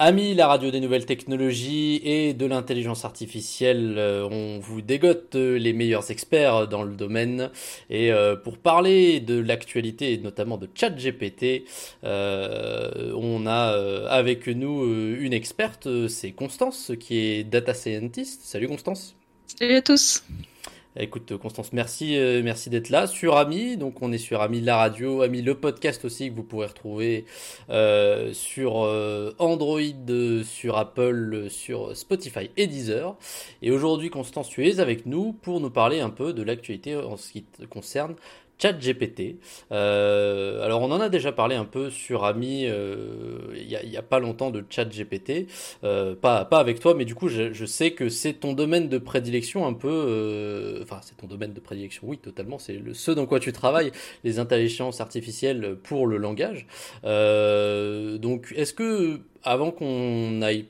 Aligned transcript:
Amis, 0.00 0.32
la 0.34 0.46
radio 0.46 0.70
des 0.70 0.78
nouvelles 0.78 1.06
technologies 1.06 2.00
et 2.04 2.32
de 2.32 2.46
l'intelligence 2.46 3.04
artificielle, 3.04 3.96
euh, 3.98 4.28
on 4.30 4.60
vous 4.60 4.80
dégote 4.80 5.34
les 5.34 5.72
meilleurs 5.72 6.12
experts 6.12 6.68
dans 6.68 6.84
le 6.84 6.94
domaine. 6.94 7.50
Et 7.90 8.12
euh, 8.12 8.36
pour 8.36 8.58
parler 8.58 9.18
de 9.18 9.40
l'actualité 9.40 10.16
notamment 10.18 10.56
de 10.56 10.68
ChatGPT, 10.72 11.64
euh, 12.04 13.12
on 13.16 13.44
a 13.48 14.06
avec 14.08 14.46
nous 14.46 14.84
une 15.16 15.32
experte, 15.32 15.88
c'est 16.06 16.30
Constance, 16.30 16.92
qui 17.00 17.18
est 17.18 17.42
data 17.42 17.74
scientist. 17.74 18.42
Salut 18.44 18.68
Constance. 18.68 19.16
Salut 19.58 19.74
à 19.74 19.82
tous. 19.82 20.22
Écoute, 21.00 21.36
Constance, 21.36 21.72
merci, 21.72 22.18
euh, 22.18 22.42
merci 22.42 22.70
d'être 22.70 22.88
là 22.88 23.06
sur 23.06 23.36
Ami. 23.36 23.76
Donc, 23.76 24.02
on 24.02 24.10
est 24.10 24.18
sur 24.18 24.42
Ami 24.42 24.60
la 24.60 24.76
radio, 24.78 25.22
Ami 25.22 25.42
le 25.42 25.54
podcast 25.54 26.04
aussi 26.04 26.28
que 26.28 26.34
vous 26.34 26.42
pourrez 26.42 26.66
retrouver 26.66 27.24
euh, 27.70 28.32
sur 28.32 28.82
euh, 28.82 29.32
Android, 29.38 29.78
sur 30.42 30.76
Apple, 30.76 31.46
sur 31.50 31.96
Spotify 31.96 32.50
et 32.56 32.66
Deezer. 32.66 33.16
Et 33.62 33.70
aujourd'hui, 33.70 34.10
Constance, 34.10 34.48
tu 34.48 34.66
es 34.66 34.80
avec 34.80 35.06
nous 35.06 35.32
pour 35.32 35.60
nous 35.60 35.70
parler 35.70 36.00
un 36.00 36.10
peu 36.10 36.32
de 36.32 36.42
l'actualité 36.42 36.96
en 36.96 37.16
ce 37.16 37.30
qui 37.30 37.44
concerne 37.70 38.16
ChatGPT. 38.58 39.36
Euh, 39.72 40.64
alors 40.64 40.82
on 40.82 40.90
en 40.90 41.00
a 41.00 41.08
déjà 41.08 41.32
parlé 41.32 41.54
un 41.54 41.64
peu 41.64 41.90
sur 41.90 42.24
Ami 42.24 42.66
euh, 42.66 43.38
il 43.54 43.66
n'y 43.66 43.96
a, 43.96 44.02
pas 44.02 44.18
longtemps 44.18 44.50
de 44.50 44.64
ChatGPT, 44.68 45.46
euh, 45.84 46.14
pas, 46.14 46.44
pas 46.44 46.58
avec 46.58 46.80
toi, 46.80 46.94
mais 46.94 47.04
du 47.04 47.14
coup 47.14 47.28
je, 47.28 47.64
sais 47.66 47.92
que 47.92 48.08
c'est 48.08 48.34
ton 48.34 48.52
domaine 48.52 48.88
de 48.88 48.98
prédilection 48.98 49.66
un 49.66 49.74
peu, 49.74 49.88
euh, 49.90 50.82
enfin 50.82 51.00
c'est 51.02 51.16
ton 51.16 51.26
domaine 51.26 51.52
de 51.52 51.60
prédilection, 51.60 52.02
oui 52.06 52.18
totalement, 52.18 52.58
c'est 52.58 52.74
le, 52.74 52.94
ce 52.94 53.10
dans 53.10 53.26
quoi 53.26 53.40
tu 53.40 53.52
travailles, 53.52 53.92
les 54.24 54.38
intelligences 54.38 55.00
artificielles 55.00 55.76
pour 55.82 56.06
le 56.06 56.16
langage. 56.16 56.66
donc 57.02 58.52
est-ce 58.56 58.72
que 58.72 59.20
avant 59.42 59.70
qu'on 59.70 60.42
aille 60.42 60.66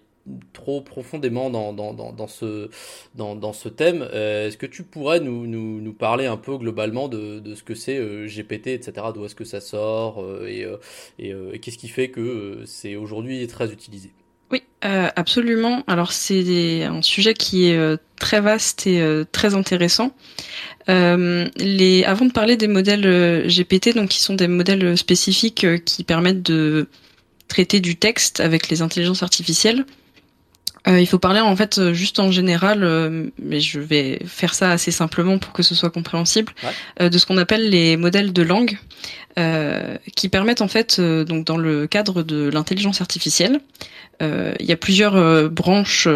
trop 0.53 0.81
profondément 0.81 1.51
dans, 1.51 1.73
dans, 1.73 1.93
dans, 1.93 2.27
ce, 2.27 2.69
dans, 3.15 3.53
ce 3.53 3.69
thème. 3.69 4.07
Euh, 4.13 4.49
est-ce 4.49 4.57
que 4.57 4.67
tu 4.67 4.83
pourrais 4.83 5.21
nous, 5.21 5.47
nous, 5.47 5.81
nous, 5.81 5.93
parler 5.93 6.27
un 6.27 6.37
peu 6.37 6.57
globalement 6.57 7.09
de, 7.09 7.39
de 7.41 7.55
ce 7.55 7.63
que 7.63 7.75
c'est 7.75 7.99
euh, 7.99 8.27
GPT, 8.27 8.69
etc., 8.69 8.93
d'où 9.15 9.25
est-ce 9.25 9.35
que 9.35 9.45
ça 9.45 9.61
sort 9.61 10.23
euh, 10.23 10.47
et, 10.49 10.67
et, 11.19 11.59
qu'est-ce 11.59 11.79
qui 11.79 11.89
fait 11.89 12.09
que 12.09 12.63
c'est 12.67 12.97
aujourd'hui 12.97 13.47
très 13.47 13.73
utilisé? 13.73 14.11
Oui, 14.51 14.63
absolument. 14.81 15.85
Alors 15.87 16.13
c'est 16.13 16.85
un 16.85 17.03
sujet 17.03 17.35
qui 17.35 17.69
est 17.69 17.99
très 18.17 18.41
vaste 18.41 18.87
et 18.87 19.25
très 19.31 19.55
intéressant. 19.55 20.13
les, 20.87 22.05
avant 22.07 22.25
de 22.25 22.33
parler 22.33 22.57
des 22.57 22.69
modèles 22.69 23.47
GPT, 23.47 23.95
donc 23.95 24.09
qui 24.09 24.21
sont 24.21 24.35
des 24.35 24.49
modèles 24.49 24.97
spécifiques 24.97 25.67
qui 25.85 26.05
permettent 26.05 26.43
de 26.43 26.89
traiter 27.49 27.81
du 27.81 27.97
texte 27.97 28.41
avec 28.41 28.69
les 28.69 28.83
intelligences 28.83 29.23
artificielles, 29.23 29.85
il 30.97 31.07
faut 31.07 31.19
parler 31.19 31.41
en 31.41 31.55
fait 31.55 31.79
euh, 31.79 31.93
juste 31.93 32.19
en 32.19 32.31
général, 32.31 32.83
euh, 32.83 33.27
mais 33.39 33.61
je 33.61 33.81
vais 33.81 34.21
faire 34.27 34.55
ça 34.55 34.71
assez 34.71 34.91
simplement 34.91 35.39
pour 35.39 35.53
que 35.53 35.63
ce 35.63 35.75
soit 35.75 35.91
compréhensible, 35.91 36.53
de 37.01 37.19
ce 37.19 37.27
qu'on 37.27 37.37
appelle 37.37 37.69
les 37.69 37.97
modèles 37.97 38.33
de 38.33 38.43
langue, 38.43 38.79
qui 40.17 40.29
permettent 40.29 40.63
en 40.63 40.69
fait, 40.69 41.01
donc 41.01 41.47
dans 41.47 41.57
le 41.57 41.87
cadre 41.87 42.23
de 42.23 42.49
l'intelligence 42.49 43.01
artificielle, 43.01 43.61
il 44.21 44.67
y 44.67 44.73
a 44.73 44.77
plusieurs 44.77 45.49
branches 45.49 46.09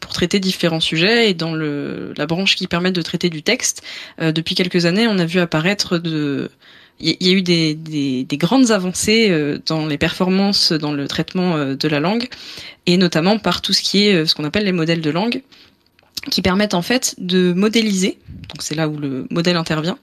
pour 0.00 0.12
traiter 0.12 0.40
différents 0.40 0.80
sujets, 0.80 1.30
et 1.30 1.34
dans 1.34 1.54
le, 1.54 2.12
la 2.18 2.26
branche 2.26 2.54
qui 2.54 2.66
permet 2.66 2.92
de 2.92 3.00
traiter 3.00 3.30
du 3.30 3.42
texte, 3.42 3.82
depuis 4.18 4.54
quelques 4.54 4.84
années, 4.84 5.08
on 5.08 5.18
a 5.18 5.24
vu 5.24 5.40
apparaître 5.40 5.96
de 5.96 6.50
il 6.98 7.16
y 7.20 7.30
a 7.30 7.32
eu 7.32 7.42
des, 7.42 7.74
des, 7.74 8.24
des 8.24 8.36
grandes 8.36 8.70
avancées 8.70 9.28
euh, 9.30 9.58
dans 9.66 9.86
les 9.86 9.98
performances 9.98 10.72
dans 10.72 10.92
le 10.92 11.06
traitement 11.08 11.56
euh, 11.56 11.74
de 11.74 11.88
la 11.88 12.00
langue, 12.00 12.28
et 12.86 12.96
notamment 12.96 13.38
par 13.38 13.60
tout 13.60 13.72
ce 13.72 13.82
qui 13.82 14.06
est 14.06 14.14
euh, 14.14 14.26
ce 14.26 14.34
qu'on 14.34 14.44
appelle 14.44 14.64
les 14.64 14.72
modèles 14.72 15.02
de 15.02 15.10
langue, 15.10 15.42
qui 16.30 16.42
permettent 16.42 16.74
en 16.74 16.82
fait 16.82 17.14
de 17.18 17.52
modéliser, 17.52 18.18
donc 18.48 18.62
c'est 18.62 18.74
là 18.74 18.88
où 18.88 18.96
le 18.96 19.26
modèle 19.30 19.56
intervient, 19.56 19.98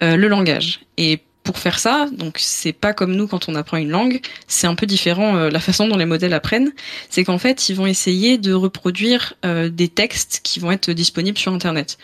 le 0.00 0.28
langage. 0.28 0.82
Et 0.98 1.20
pour 1.42 1.58
faire 1.58 1.80
ça, 1.80 2.06
donc 2.12 2.36
c'est 2.38 2.72
pas 2.72 2.92
comme 2.92 3.16
nous 3.16 3.26
quand 3.26 3.48
on 3.48 3.56
apprend 3.56 3.78
une 3.78 3.90
langue, 3.90 4.20
c'est 4.46 4.68
un 4.68 4.76
peu 4.76 4.86
différent 4.86 5.34
la 5.34 5.58
façon 5.58 5.88
dont 5.88 5.96
les 5.96 6.06
modèles 6.06 6.32
apprennent, 6.32 6.72
c'est 7.10 7.24
qu'en 7.24 7.38
fait 7.38 7.68
ils 7.68 7.74
vont 7.74 7.86
essayer 7.86 8.38
de 8.38 8.52
reproduire 8.52 9.34
des 9.42 9.88
textes 9.88 10.42
qui 10.44 10.60
vont 10.60 10.70
être 10.70 10.92
disponibles 10.92 11.38
sur 11.38 11.52
internet. 11.52 11.98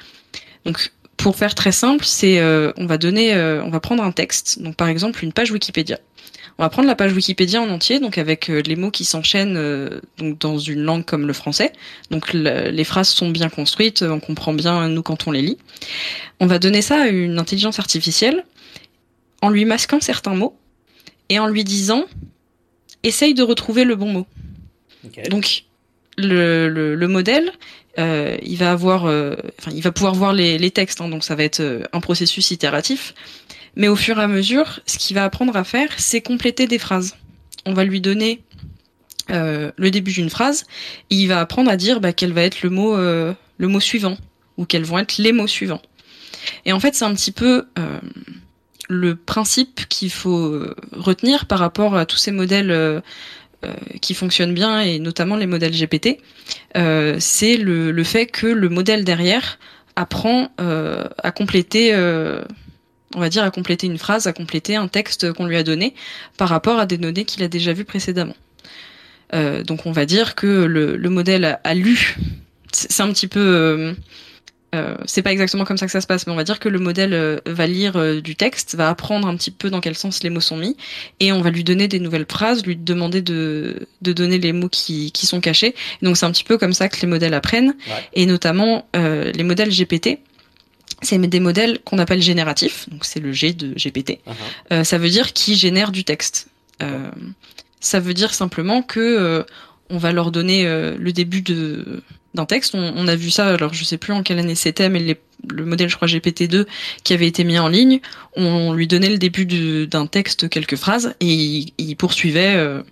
Donc 0.64 0.90
pour 1.22 1.36
faire 1.36 1.54
très 1.54 1.72
simple, 1.72 2.04
c'est 2.04 2.38
euh, 2.38 2.72
on 2.76 2.86
va 2.86 2.98
donner, 2.98 3.34
euh, 3.34 3.62
on 3.62 3.70
va 3.70 3.80
prendre 3.80 4.02
un 4.02 4.12
texte, 4.12 4.60
donc 4.60 4.76
par 4.76 4.88
exemple 4.88 5.22
une 5.24 5.32
page 5.32 5.50
Wikipédia. 5.50 5.98
On 6.58 6.62
va 6.62 6.68
prendre 6.68 6.88
la 6.88 6.94
page 6.94 7.12
Wikipédia 7.12 7.60
en 7.60 7.70
entier, 7.70 8.00
donc 8.00 8.18
avec 8.18 8.50
euh, 8.50 8.60
les 8.62 8.76
mots 8.76 8.90
qui 8.90 9.04
s'enchaînent 9.04 9.58
donc 10.18 10.38
dans 10.38 10.58
une 10.58 10.80
langue 10.80 11.04
comme 11.04 11.26
le 11.26 11.32
français. 11.32 11.72
Donc 12.10 12.32
les 12.32 12.84
phrases 12.84 13.08
sont 13.08 13.30
bien 13.30 13.48
construites, 13.48 14.02
on 14.02 14.20
comprend 14.20 14.52
bien 14.52 14.88
nous 14.88 15.02
quand 15.02 15.26
on 15.26 15.30
les 15.30 15.42
lit. 15.42 15.58
On 16.38 16.46
va 16.46 16.58
donner 16.58 16.82
ça 16.82 17.02
à 17.02 17.06
une 17.06 17.38
intelligence 17.38 17.78
artificielle 17.78 18.44
en 19.42 19.48
lui 19.48 19.64
masquant 19.64 20.00
certains 20.00 20.34
mots 20.34 20.56
et 21.28 21.38
en 21.38 21.46
lui 21.46 21.64
disant 21.64 22.04
essaye 23.02 23.32
de 23.32 23.42
retrouver 23.42 23.84
le 23.84 23.96
bon 23.96 24.12
mot. 24.12 24.26
Donc 25.30 25.64
le, 26.26 26.68
le, 26.68 26.94
le 26.94 27.08
modèle, 27.08 27.52
euh, 27.98 28.36
il 28.42 28.56
va 28.56 28.70
avoir, 28.70 29.06
euh, 29.06 29.34
il 29.72 29.82
va 29.82 29.90
pouvoir 29.90 30.14
voir 30.14 30.32
les, 30.32 30.70
textes, 30.70 31.00
hein, 31.00 31.08
donc 31.08 31.24
ça 31.24 31.34
va 31.34 31.42
être 31.42 31.60
euh, 31.60 31.82
un 31.92 32.00
processus 32.00 32.50
itératif. 32.50 33.14
Mais 33.76 33.88
au 33.88 33.96
fur 33.96 34.18
et 34.18 34.22
à 34.22 34.28
mesure, 34.28 34.80
ce 34.86 34.98
qu'il 34.98 35.14
va 35.14 35.24
apprendre 35.24 35.56
à 35.56 35.64
faire, 35.64 35.88
c'est 35.96 36.20
compléter 36.20 36.66
des 36.66 36.78
phrases. 36.78 37.16
On 37.66 37.74
va 37.74 37.84
lui 37.84 38.00
donner 38.00 38.42
le 39.28 39.90
début 39.90 40.10
d'une 40.10 40.28
phrase, 40.28 40.64
et 41.10 41.14
il 41.14 41.28
va 41.28 41.38
apprendre 41.38 41.70
à 41.70 41.76
dire 41.76 42.00
bah, 42.00 42.12
quel 42.12 42.32
va 42.32 42.42
être 42.42 42.62
le 42.62 42.70
mot, 42.70 42.96
le 42.96 43.36
mot 43.60 43.78
suivant, 43.78 44.16
ou 44.56 44.64
quels 44.64 44.82
vont 44.82 44.98
être 44.98 45.18
les 45.18 45.30
mots 45.30 45.46
suivants. 45.46 45.82
Et 46.64 46.72
en 46.72 46.80
fait, 46.80 46.96
c'est 46.96 47.04
un 47.04 47.14
petit 47.14 47.30
peu 47.30 47.64
le 48.88 49.14
principe 49.14 49.86
qu'il 49.88 50.10
faut 50.10 50.64
retenir 50.90 51.46
par 51.46 51.60
rapport 51.60 51.94
à 51.94 52.06
tous 52.06 52.16
ces 52.16 52.32
modèles 52.32 53.02
qui 54.00 54.14
fonctionne 54.14 54.54
bien 54.54 54.80
et 54.80 54.98
notamment 54.98 55.36
les 55.36 55.46
modèles 55.46 55.72
GPT, 55.72 56.18
euh, 56.76 57.16
c'est 57.18 57.56
le, 57.56 57.90
le, 57.90 58.04
fait 58.04 58.26
que 58.26 58.46
le 58.46 58.68
modèle 58.68 59.04
derrière 59.04 59.58
apprend 59.96 60.50
euh, 60.60 61.04
à 61.22 61.30
compléter 61.30 61.94
on 63.14 63.20
va 63.20 63.28
dire 63.28 63.42
à 63.42 63.50
compléter 63.50 63.86
une 63.86 63.98
phrase, 63.98 64.26
à 64.26 64.32
compléter 64.32 64.76
un 64.76 64.88
texte 64.88 65.32
qu'on 65.32 65.46
lui 65.46 65.56
a 65.56 65.62
donné 65.62 65.94
par 66.36 66.48
rapport 66.48 66.78
à 66.78 66.86
des 66.86 66.96
données 66.96 67.24
qu'il 67.24 67.42
a 67.42 67.48
déjà 67.48 67.72
vues 67.72 67.84
précédemment. 67.84 68.36
Euh, 69.34 69.62
donc 69.62 69.86
on 69.86 69.92
va 69.92 70.06
dire 70.06 70.34
que 70.34 70.46
le, 70.46 70.96
le 70.96 71.10
modèle 71.10 71.44
a, 71.44 71.60
a 71.64 71.74
lu. 71.74 72.16
C'est 72.72 73.02
un 73.02 73.12
petit 73.12 73.26
peu 73.26 73.40
euh, 73.40 73.94
c'est 75.04 75.22
pas 75.22 75.32
exactement 75.32 75.64
comme 75.64 75.76
ça 75.76 75.86
que 75.86 75.92
ça 75.92 76.00
se 76.00 76.06
passe, 76.06 76.26
mais 76.26 76.32
on 76.32 76.36
va 76.36 76.44
dire 76.44 76.60
que 76.60 76.68
le 76.68 76.78
modèle 76.78 77.12
euh, 77.12 77.38
va 77.46 77.66
lire 77.66 77.96
euh, 77.96 78.20
du 78.20 78.36
texte, 78.36 78.76
va 78.76 78.88
apprendre 78.88 79.26
un 79.26 79.36
petit 79.36 79.50
peu 79.50 79.68
dans 79.68 79.80
quel 79.80 79.96
sens 79.96 80.22
les 80.22 80.30
mots 80.30 80.40
sont 80.40 80.56
mis, 80.56 80.76
et 81.18 81.32
on 81.32 81.40
va 81.40 81.50
lui 81.50 81.64
donner 81.64 81.88
des 81.88 81.98
nouvelles 81.98 82.26
phrases, 82.28 82.64
lui 82.64 82.76
demander 82.76 83.20
de, 83.20 83.88
de 84.02 84.12
donner 84.12 84.38
les 84.38 84.52
mots 84.52 84.68
qui, 84.68 85.10
qui 85.10 85.26
sont 85.26 85.40
cachés. 85.40 85.74
donc 86.02 86.16
c'est 86.16 86.26
un 86.26 86.30
petit 86.30 86.44
peu 86.44 86.56
comme 86.56 86.72
ça 86.72 86.88
que 86.88 87.00
les 87.00 87.08
modèles 87.08 87.34
apprennent, 87.34 87.74
et 88.14 88.26
notamment 88.26 88.86
les 88.94 89.42
modèles 89.42 89.70
GPT. 89.70 90.18
C'est 91.02 91.18
des 91.18 91.40
modèles 91.40 91.78
qu'on 91.84 91.98
appelle 91.98 92.20
génératifs, 92.20 92.88
donc 92.90 93.04
c'est 93.04 93.20
le 93.20 93.32
G 93.32 93.52
de 93.52 93.74
GPT. 93.74 94.18
Uh-huh. 94.26 94.84
ça 94.84 94.98
veut 94.98 95.08
dire 95.08 95.32
qui 95.32 95.54
génère 95.54 95.92
du 95.92 96.04
texte. 96.04 96.48
ça 97.80 98.00
veut 98.00 98.14
dire 98.14 98.34
simplement 98.34 98.82
que 98.82 99.44
on 99.88 99.98
va 99.98 100.12
leur 100.12 100.30
donner 100.30 100.64
le 100.64 101.12
début 101.12 101.42
de 101.42 102.02
d'un 102.34 102.46
texte. 102.46 102.74
On, 102.74 102.92
on, 102.96 103.08
a 103.08 103.16
vu 103.16 103.30
ça, 103.30 103.48
alors 103.48 103.74
je 103.74 103.84
sais 103.84 103.98
plus 103.98 104.12
en 104.12 104.22
quelle 104.22 104.38
année 104.38 104.54
c'était, 104.54 104.88
mais 104.88 105.00
les, 105.00 105.18
le 105.48 105.64
modèle, 105.64 105.88
je 105.88 105.96
crois, 105.96 106.08
GPT-2 106.08 106.66
qui 107.04 107.12
avait 107.12 107.26
été 107.26 107.44
mis 107.44 107.58
en 107.58 107.68
ligne, 107.68 108.00
on, 108.36 108.72
lui 108.72 108.86
donnait 108.86 109.10
le 109.10 109.18
début 109.18 109.86
d'un 109.86 110.06
texte, 110.06 110.48
quelques 110.48 110.76
phrases, 110.76 111.14
et 111.20 111.26
il, 111.26 111.72
il 111.78 111.96
poursuivait 111.96 112.54
euh, 112.56 112.82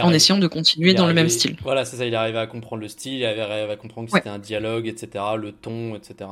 en 0.00 0.12
essayant 0.12 0.38
de 0.38 0.46
continuer 0.46 0.94
dans 0.94 1.06
le 1.06 1.14
même 1.14 1.28
style. 1.28 1.56
Voilà, 1.62 1.84
c'est 1.84 1.96
ça, 1.96 2.06
il 2.06 2.14
arrivait 2.14 2.38
à 2.38 2.46
comprendre 2.46 2.82
le 2.82 2.88
style, 2.88 3.14
il 3.14 3.24
arrivait 3.24 3.72
à 3.72 3.76
comprendre 3.76 4.08
que 4.08 4.16
c'était 4.16 4.28
un 4.28 4.38
dialogue, 4.38 4.86
etc., 4.86 5.24
le 5.36 5.52
ton, 5.52 5.94
etc. 5.96 6.30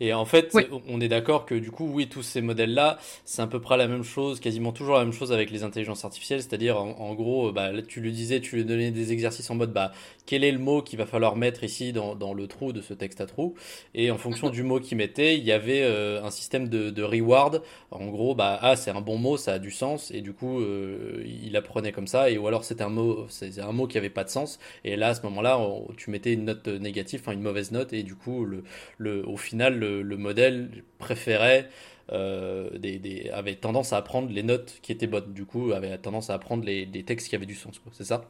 Et 0.00 0.12
en 0.12 0.24
fait, 0.24 0.54
on 0.88 1.00
est 1.00 1.08
d'accord 1.08 1.46
que 1.46 1.54
du 1.54 1.70
coup, 1.70 1.90
oui, 1.92 2.08
tous 2.08 2.22
ces 2.22 2.42
modèles-là, 2.42 2.98
c'est 3.24 3.42
à 3.42 3.46
peu 3.46 3.60
près 3.60 3.76
la 3.76 3.88
même 3.88 4.04
chose, 4.04 4.40
quasiment 4.40 4.72
toujours 4.72 4.96
la 4.96 5.04
même 5.04 5.12
chose 5.12 5.32
avec 5.32 5.50
les 5.50 5.62
intelligences 5.62 6.04
artificielles, 6.04 6.42
c'est-à-dire, 6.42 6.78
en, 6.78 7.14
gros, 7.14 7.52
bah, 7.52 7.72
là, 7.72 7.82
tu 7.82 8.00
le 8.00 8.10
disais, 8.10 8.40
tu 8.40 8.56
lui 8.56 8.64
donnais 8.64 8.90
des 8.90 9.12
exercices 9.12 9.48
en 9.50 9.54
mode, 9.54 9.72
bah, 9.72 9.92
quel 10.26 10.44
est 10.44 10.52
le 10.52 10.58
mot 10.58 10.82
qu'il 10.82 10.98
va 10.98 11.06
falloir 11.06 11.36
mettre 11.36 11.64
ici 11.64 11.92
dans, 11.92 12.14
dans, 12.14 12.34
le 12.34 12.46
trou 12.46 12.72
de 12.72 12.80
ce 12.80 12.94
texte 12.94 13.20
à 13.20 13.26
trou, 13.26 13.54
et 13.94 14.10
en 14.10 14.18
fonction 14.18 14.50
du 14.50 14.62
mot 14.62 14.80
qu'il 14.80 14.98
il 15.18 15.44
y 15.44 15.52
avait 15.52 15.82
euh, 15.82 16.22
un 16.22 16.30
système 16.30 16.68
de, 16.68 16.90
de, 16.90 17.02
reward, 17.02 17.62
en 17.90 18.06
gros, 18.06 18.34
bah, 18.34 18.58
ah, 18.62 18.76
c'est 18.76 18.90
un 18.90 19.00
bon 19.00 19.18
mot, 19.18 19.36
ça 19.36 19.54
a 19.54 19.58
du 19.58 19.70
sens, 19.70 20.10
et 20.10 20.20
du 20.20 20.32
coup, 20.32 20.60
euh, 20.60 21.22
il 21.26 21.56
apprenait 21.56 21.92
comme 21.92 22.06
ça, 22.06 22.30
et 22.30 22.38
ou 22.38 22.46
alors 22.46 22.64
c'était 22.64 22.84
un 22.84 22.88
mot, 22.88 23.26
c'est 23.28 23.58
un 23.58 23.72
mot 23.72 23.86
qui 23.86 23.98
avait 23.98 24.10
pas 24.10 24.24
de 24.24 24.30
sens. 24.30 24.58
Et 24.84 24.96
là, 24.96 25.08
à 25.08 25.14
ce 25.14 25.22
moment-là, 25.22 25.60
tu 25.96 26.10
mettais 26.10 26.32
une 26.32 26.44
note 26.44 26.66
négative, 26.68 27.20
enfin 27.22 27.32
une 27.32 27.42
mauvaise 27.42 27.72
note, 27.72 27.92
et 27.92 28.02
du 28.02 28.14
coup, 28.14 28.44
le, 28.44 28.64
le, 28.98 29.26
au 29.28 29.36
final, 29.36 29.78
le, 29.78 30.16
modèle 30.16 30.84
préférait 30.98 31.68
euh, 32.12 32.70
des, 32.78 32.98
des, 32.98 33.30
avait 33.30 33.54
tendance 33.56 33.92
à 33.92 33.96
apprendre 33.98 34.30
les 34.30 34.42
notes 34.42 34.78
qui 34.82 34.92
étaient 34.92 35.06
bonnes. 35.06 35.32
Du 35.32 35.44
coup, 35.46 35.72
avait 35.72 35.96
tendance 35.98 36.30
à 36.30 36.34
apprendre 36.34 36.64
les, 36.64 36.86
textes 37.04 37.28
qui 37.28 37.36
avaient 37.36 37.46
du 37.46 37.54
sens. 37.54 37.80
C'est 37.92 38.04
ça? 38.04 38.24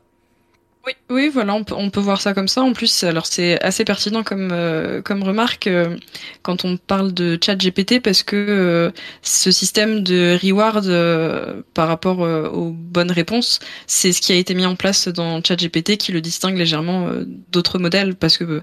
Oui, 0.85 0.95
oui, 1.11 1.29
voilà, 1.33 1.55
on 1.55 1.63
peut, 1.63 1.77
on 1.79 1.91
peut 1.91 2.01
voir 2.01 2.21
ça 2.21 2.35
comme 2.35 2.49
ça. 2.49 2.63
En 2.63 2.73
plus, 2.73 3.05
alors 3.05 3.27
c'est 3.27 3.63
assez 3.63 3.85
pertinent 3.85 4.25
comme 4.25 4.49
euh, 4.51 5.01
comme 5.01 5.23
remarque 5.23 5.69
euh, 5.69 5.97
quand 6.43 6.65
on 6.65 6.77
parle 6.77 7.15
de 7.15 7.39
Chat 7.41 7.55
GPT 7.55 8.01
parce 8.03 8.25
que 8.25 8.35
euh, 8.35 8.91
ce 9.23 9.53
système 9.53 10.03
de 10.03 10.37
reward 10.43 10.85
par 11.75 11.87
rapport 11.87 12.19
aux 12.19 12.71
bonnes 12.73 13.13
réponses, 13.13 13.61
c'est 13.87 14.11
ce 14.13 14.21
qui 14.21 14.33
a 14.33 14.35
été 14.37 14.55
mis 14.55 14.67
en 14.67 14.75
place 14.75 15.07
dans 15.07 15.41
Chat 15.45 15.55
GPT 15.55 15.97
qui 15.99 16.11
le 16.11 16.21
distingue 16.21 16.59
légèrement 16.59 17.11
d'autres 17.53 17.79
modèles 17.79 18.17
parce 18.17 18.37
que 18.37 18.63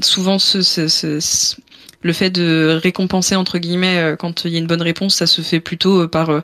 souvent 0.00 0.38
ce, 0.38 0.62
ce, 0.62 0.86
ce, 0.86 1.56
le 2.02 2.12
fait 2.12 2.30
de 2.30 2.78
récompenser 2.80 3.34
entre 3.34 3.58
guillemets 3.58 4.14
quand 4.18 4.44
il 4.44 4.52
y 4.52 4.56
a 4.56 4.58
une 4.58 4.66
bonne 4.68 4.82
réponse, 4.82 5.16
ça 5.16 5.26
se 5.26 5.42
fait 5.42 5.60
plutôt 5.60 6.06
par 6.06 6.42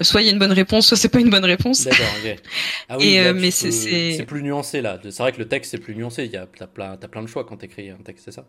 soit 0.00 0.22
il 0.22 0.26
y 0.26 0.28
a 0.28 0.32
une 0.32 0.38
bonne 0.38 0.52
réponse, 0.52 0.86
soit 0.86 0.96
c'est 0.96 1.08
pas 1.08 1.20
une 1.20 1.30
bonne 1.30 1.44
réponse. 1.44 1.84
D'accord. 1.84 2.06
Ah 2.88 2.96
oui, 2.98 3.18
euh, 3.18 3.32
mais 3.34 3.50
c'est 3.50 4.24
plus 4.26 4.42
nuancé 4.42 4.80
là. 4.80 4.98
C'est 5.02 5.18
vrai 5.18 5.32
que 5.32 5.38
le 5.38 5.48
texte 5.48 5.70
c'est 5.72 5.78
plus 5.78 5.94
nuancé. 5.94 6.24
Il 6.24 6.30
y 6.30 6.36
a 6.36 6.46
t'as 6.46 6.66
plein, 6.66 6.96
plein 6.96 7.22
de 7.22 7.26
choix 7.26 7.44
quand 7.44 7.56
t'écris 7.56 7.90
un 7.90 7.96
texte, 7.96 8.24
c'est 8.26 8.32
ça? 8.32 8.44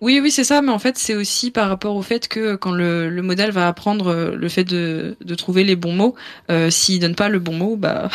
Oui, 0.00 0.18
oui, 0.22 0.30
c'est 0.30 0.44
ça, 0.44 0.62
mais 0.62 0.72
en 0.72 0.78
fait, 0.78 0.96
c'est 0.96 1.14
aussi 1.14 1.50
par 1.50 1.68
rapport 1.68 1.94
au 1.94 2.00
fait 2.00 2.26
que 2.26 2.56
quand 2.56 2.72
le, 2.72 3.10
le 3.10 3.22
modèle 3.22 3.50
va 3.50 3.68
apprendre 3.68 4.06
euh, 4.06 4.34
le 4.34 4.48
fait 4.48 4.64
de, 4.64 5.14
de 5.20 5.34
trouver 5.34 5.62
les 5.62 5.76
bons 5.76 5.92
mots, 5.92 6.14
euh, 6.50 6.70
s'il 6.70 7.00
donne 7.00 7.14
pas 7.14 7.28
le 7.28 7.38
bon 7.38 7.52
mot, 7.52 7.76
bah 7.76 8.08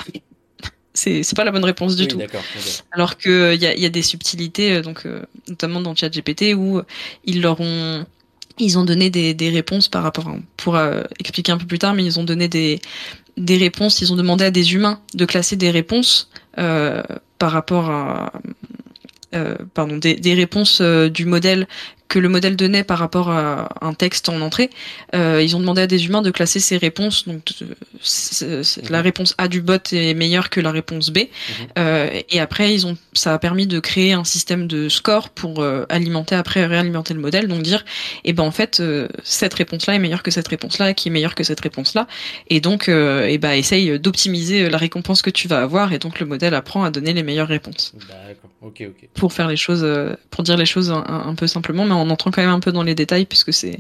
c'est 0.96 1.22
c'est 1.22 1.36
pas 1.36 1.44
la 1.44 1.52
bonne 1.52 1.66
réponse 1.66 1.96
du 1.96 2.04
oui, 2.04 2.08
tout. 2.08 2.22
Alors 2.92 3.18
que 3.18 3.54
il 3.54 3.62
y 3.62 3.68
a, 3.68 3.76
y 3.76 3.86
a 3.86 3.90
des 3.90 4.02
subtilités, 4.02 4.82
donc 4.82 5.08
notamment 5.48 5.80
dans 5.80 5.94
ChatGPT 5.94 6.56
où 6.56 6.82
ils 7.24 7.42
leur 7.42 7.60
ont 7.62 8.06
ils 8.60 8.78
ont 8.78 8.86
donné 8.86 9.10
des, 9.10 9.34
des 9.34 9.50
réponses 9.50 9.88
par 9.88 10.04
rapport, 10.04 10.34
pour 10.58 10.76
euh, 10.76 11.04
expliquer 11.20 11.52
un 11.52 11.58
peu 11.58 11.66
plus 11.66 11.80
tard, 11.80 11.94
mais 11.94 12.04
ils 12.04 12.20
ont 12.20 12.24
donné 12.24 12.48
des, 12.48 12.80
des 13.38 13.58
réponses, 13.58 14.02
ils 14.02 14.14
ont 14.14 14.16
demandé 14.16 14.46
à 14.46 14.52
des 14.52 14.74
humains 14.74 15.00
de 15.14 15.26
classer 15.26 15.56
des 15.56 15.72
réponses 15.72 16.30
euh, 16.58 17.04
par 17.38 17.52
rapport 17.52 17.90
à, 17.90 18.32
euh, 19.34 19.56
pardon, 19.74 19.98
des, 19.98 20.16
des 20.16 20.34
réponses 20.34 20.80
euh, 20.82 21.10
du 21.10 21.26
modèle 21.26 21.68
que 22.08 22.20
le 22.20 22.30
modèle 22.30 22.56
donnait 22.56 22.84
par 22.84 23.00
rapport 23.00 23.30
à 23.30 23.70
un 23.82 23.94
texte 23.94 24.30
en 24.30 24.42
entrée, 24.42 24.70
euh, 25.16 25.42
ils 25.42 25.56
ont 25.56 25.60
demandé 25.60 25.82
à 25.82 25.88
des 25.88 26.06
humains 26.06 26.22
de 26.22 26.32
classer 26.32 26.60
ces 26.60 26.78
réponses. 26.78 27.28
Donc, 27.28 27.54
la 28.90 29.00
mhm. 29.00 29.04
réponse 29.04 29.36
A 29.38 29.48
du 29.48 29.62
bot 29.62 29.82
est 29.92 30.14
meilleure 30.14 30.50
que 30.50 30.62
la 30.62 30.72
réponse 30.72 31.10
B. 31.10 31.18
Mhm. 31.18 31.26
Euh, 31.78 32.22
et 32.30 32.40
après, 32.40 32.74
ils 32.74 32.86
ont, 32.86 32.98
ça 33.14 33.34
a 33.34 33.40
permis 33.40 33.68
de 33.68 33.80
créer 33.80 34.14
un 34.14 34.24
système 34.24 34.68
de 34.68 34.90
score 34.90 35.30
pour 35.30 35.62
euh, 35.62 35.86
alimenter 35.90 36.36
après 36.36 36.66
réalimenter 36.66 37.14
le 37.14 37.20
modèle. 37.20 37.48
Donc 37.48 37.64
dire, 37.64 37.84
eh 38.24 38.34
ben 38.34 38.44
en 38.44 38.52
fait, 38.52 38.80
euh, 38.80 39.08
cette 39.24 39.54
réponse-là 39.54 39.96
est 39.96 40.00
meilleure 40.00 40.24
que 40.24 40.32
cette 40.32 40.48
réponse-là, 40.48 40.94
qui 40.94 41.10
est 41.10 41.12
meilleure 41.12 41.36
que 41.36 41.44
cette 41.44 41.60
réponse-là. 41.60 42.08
Et 42.50 42.60
donc, 42.60 42.88
euh, 42.88 43.26
eh 43.28 43.38
ben 43.38 43.52
essaye 43.52 44.00
d'optimiser 44.00 44.70
la 44.70 44.78
récompense 44.78 45.22
que 45.22 45.30
tu 45.30 45.48
vas 45.48 45.62
avoir. 45.62 45.94
Et 45.94 46.00
donc 46.00 46.20
le 46.20 46.26
modèle 46.26 46.54
apprend 46.54 46.84
à 46.84 46.92
donner 46.92 47.14
les 47.14 47.24
meilleures 47.24 47.48
réponses. 47.48 47.94
D'accord. 48.08 48.52
Ok, 48.62 48.84
ok. 48.88 49.10
Pour 49.14 49.34
faire 49.34 49.48
les 49.48 49.58
choses, 49.58 49.86
pour 50.32 50.44
dire 50.44 50.58
les 50.58 50.66
choses 50.66 50.92
un, 50.92 51.04
un 51.08 51.36
peu 51.36 51.46
simplement, 51.46 51.86
mais 51.86 51.94
en 51.94 52.05
entrant 52.10 52.32
quand 52.32 52.42
même 52.42 52.52
un 52.52 52.60
peu 52.60 52.72
dans 52.72 52.84
les 52.84 52.96
détails 52.96 53.26
puisque 53.26 53.54
c'est 53.54 53.80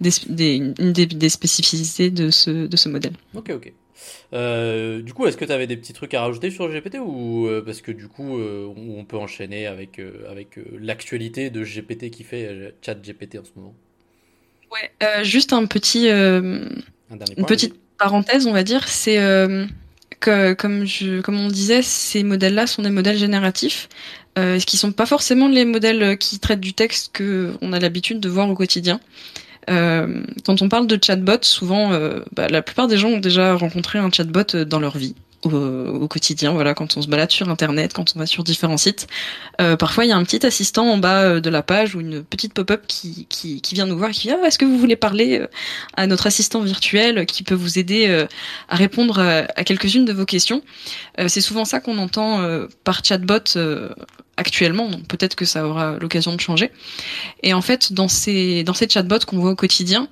des, 0.00 0.10
des, 0.28 0.56
une 0.56 0.92
des, 0.92 1.06
des, 1.06 1.28
spécificités 1.28 2.10
de 2.10 2.30
ce, 2.30 2.66
de 2.66 2.76
ce 2.76 2.88
modèle. 2.88 3.12
Ok, 3.34 3.50
ok. 3.50 3.72
Euh, 4.32 5.02
du 5.02 5.14
coup, 5.14 5.26
est-ce 5.26 5.36
que 5.36 5.44
tu 5.44 5.52
avais 5.52 5.66
des 5.66 5.76
petits 5.76 5.92
trucs 5.92 6.14
à 6.14 6.22
rajouter 6.22 6.50
sur 6.50 6.68
GPT 6.68 6.98
ou 7.00 7.46
euh, 7.46 7.62
parce 7.64 7.80
que 7.80 7.92
du 7.92 8.08
coup, 8.08 8.38
euh, 8.38 8.66
on 8.76 9.04
peut 9.04 9.16
enchaîner 9.16 9.66
avec, 9.66 10.00
avec 10.28 10.58
l'actualité 10.78 11.50
de 11.50 11.62
GPT 11.62 12.10
qui 12.10 12.24
fait 12.24 12.74
chat 12.82 12.94
GPT 12.94 13.38
en 13.38 13.44
ce 13.44 13.50
moment? 13.56 13.74
Ouais, 14.72 15.24
juste 15.24 15.52
un 15.52 15.66
petit, 15.66 16.08
un 16.10 16.68
une 17.10 17.46
petite 17.46 17.74
parenthèse, 17.98 18.46
on 18.46 18.52
va 18.52 18.64
dire, 18.64 18.88
c'est 18.88 19.18
comme 20.20 20.84
je, 20.86 21.20
comme 21.20 21.38
on 21.38 21.48
disait, 21.48 21.82
ces 21.82 22.22
modèles-là 22.22 22.66
sont 22.66 22.82
des 22.82 22.90
modèles 22.90 23.18
génératifs 23.18 23.88
euh, 24.38 24.58
ce 24.58 24.66
qui 24.66 24.76
sont 24.76 24.92
pas 24.92 25.06
forcément 25.06 25.48
les 25.48 25.64
modèles 25.64 26.18
qui 26.18 26.38
traitent 26.38 26.60
du 26.60 26.74
texte 26.74 27.10
que 27.12 27.54
on 27.62 27.72
a 27.72 27.78
l'habitude 27.78 28.20
de 28.20 28.28
voir 28.28 28.48
au 28.50 28.54
quotidien. 28.54 29.00
Euh, 29.70 30.22
quand 30.44 30.60
on 30.62 30.68
parle 30.68 30.86
de 30.86 30.98
chatbot, 31.02 31.42
souvent, 31.42 31.92
euh, 31.92 32.20
bah, 32.32 32.48
la 32.48 32.62
plupart 32.62 32.86
des 32.86 32.98
gens 32.98 33.08
ont 33.08 33.18
déjà 33.18 33.54
rencontré 33.54 33.98
un 33.98 34.10
chatbot 34.10 34.64
dans 34.64 34.78
leur 34.78 34.98
vie 34.98 35.14
au, 35.54 36.08
quotidien. 36.08 36.52
Voilà, 36.52 36.74
quand 36.74 36.96
on 36.96 37.02
se 37.02 37.08
balade 37.08 37.30
sur 37.30 37.48
Internet, 37.48 37.92
quand 37.92 38.12
on 38.14 38.18
va 38.18 38.26
sur 38.26 38.44
différents 38.44 38.76
sites, 38.76 39.06
euh, 39.60 39.76
parfois 39.76 40.04
il 40.04 40.08
y 40.08 40.12
a 40.12 40.16
un 40.16 40.24
petit 40.24 40.44
assistant 40.46 40.90
en 40.90 40.98
bas 40.98 41.22
euh, 41.22 41.40
de 41.40 41.50
la 41.50 41.62
page 41.62 41.94
ou 41.94 42.00
une 42.00 42.22
petite 42.22 42.54
pop-up 42.54 42.84
qui, 42.86 43.26
qui, 43.28 43.60
vient 43.72 43.86
nous 43.86 43.98
voir, 43.98 44.10
qui 44.10 44.28
dit 44.28 44.34
est-ce 44.44 44.58
que 44.58 44.64
vous 44.64 44.78
voulez 44.78 44.96
parler 44.96 45.40
euh, 45.40 45.46
à 45.96 46.06
notre 46.06 46.26
assistant 46.26 46.60
virtuel 46.60 47.26
qui 47.26 47.42
peut 47.42 47.54
vous 47.54 47.78
aider 47.78 48.26
à 48.68 48.76
répondre 48.76 49.18
à, 49.18 49.64
quelques-unes 49.64 50.04
de 50.04 50.12
vos 50.12 50.24
questions? 50.24 50.62
C'est 51.26 51.40
souvent 51.40 51.64
ça 51.64 51.80
qu'on 51.80 51.98
entend 51.98 52.40
par 52.84 53.04
chatbot 53.04 53.58
actuellement, 54.36 54.88
donc 54.88 55.06
peut-être 55.06 55.34
que 55.34 55.44
ça 55.44 55.66
aura 55.66 55.96
l'occasion 55.98 56.34
de 56.34 56.40
changer. 56.40 56.70
Et 57.42 57.54
en 57.54 57.62
fait, 57.62 57.92
dans 57.92 58.08
ces 58.08 58.64
dans 58.64 58.74
ces 58.74 58.88
chatbots 58.88 59.24
qu'on 59.26 59.38
voit 59.38 59.50
au 59.50 59.56
quotidien, 59.56 60.08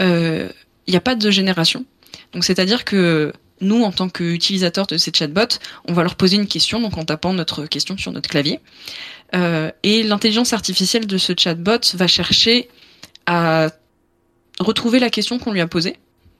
il 0.00 0.50
n'y 0.88 0.96
a 0.96 1.00
pas 1.00 1.14
de 1.14 1.30
génération. 1.30 1.84
Donc 2.32 2.44
c'est-à-dire 2.44 2.84
que 2.84 3.32
nous, 3.60 3.82
en 3.82 3.92
tant 3.92 4.08
qu'utilisateurs 4.08 4.86
de 4.86 4.96
ces 4.96 5.12
chatbots, 5.14 5.58
on 5.86 5.92
va 5.92 6.02
leur 6.02 6.14
poser 6.14 6.36
une 6.36 6.46
question, 6.46 6.80
donc 6.80 6.96
en 6.96 7.04
tapant 7.04 7.32
notre 7.32 7.66
question 7.66 7.96
sur 7.96 8.12
notre 8.12 8.28
clavier. 8.28 8.60
Euh, 9.34 9.70
et 9.82 10.02
l'intelligence 10.02 10.52
artificielle 10.52 11.06
de 11.06 11.18
ce 11.18 11.32
chatbot 11.36 11.80
va 11.94 12.06
chercher 12.06 12.68
à 13.26 13.68
retrouver 14.60 15.00
la 15.00 15.10
question 15.10 15.38
qu'on 15.38 15.52
lui 15.52 15.60
a 15.60 15.66
posée 15.66 15.96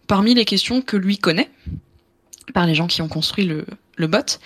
parmi 0.06 0.34
les 0.34 0.44
questions 0.44 0.80
que 0.80 0.96
lui 0.96 1.18
connaît 1.18 1.50
par 2.54 2.66
les 2.66 2.74
gens 2.74 2.86
qui 2.86 3.02
ont 3.02 3.08
construit 3.08 3.44
le, 3.44 3.66
bot. 4.06 4.38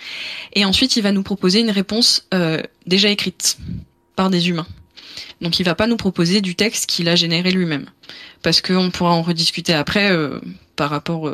Et 0.53 0.65
ensuite, 0.65 0.97
il 0.97 1.03
va 1.03 1.11
nous 1.11 1.23
proposer 1.23 1.61
une 1.61 1.71
réponse 1.71 2.27
euh, 2.33 2.61
déjà 2.85 3.09
écrite 3.09 3.57
par 4.15 4.29
des 4.29 4.49
humains. 4.49 4.67
Donc 5.41 5.59
il 5.59 5.63
va 5.63 5.75
pas 5.75 5.87
nous 5.87 5.95
proposer 5.95 6.41
du 6.41 6.55
texte 6.55 6.87
qu'il 6.87 7.07
a 7.07 7.15
généré 7.15 7.51
lui-même. 7.51 7.85
Parce 8.41 8.61
qu'on 8.61 8.91
pourra 8.91 9.11
en 9.11 9.21
rediscuter 9.21 9.73
après 9.73 10.11
euh, 10.11 10.39
par 10.75 10.89
rapport 10.89 11.31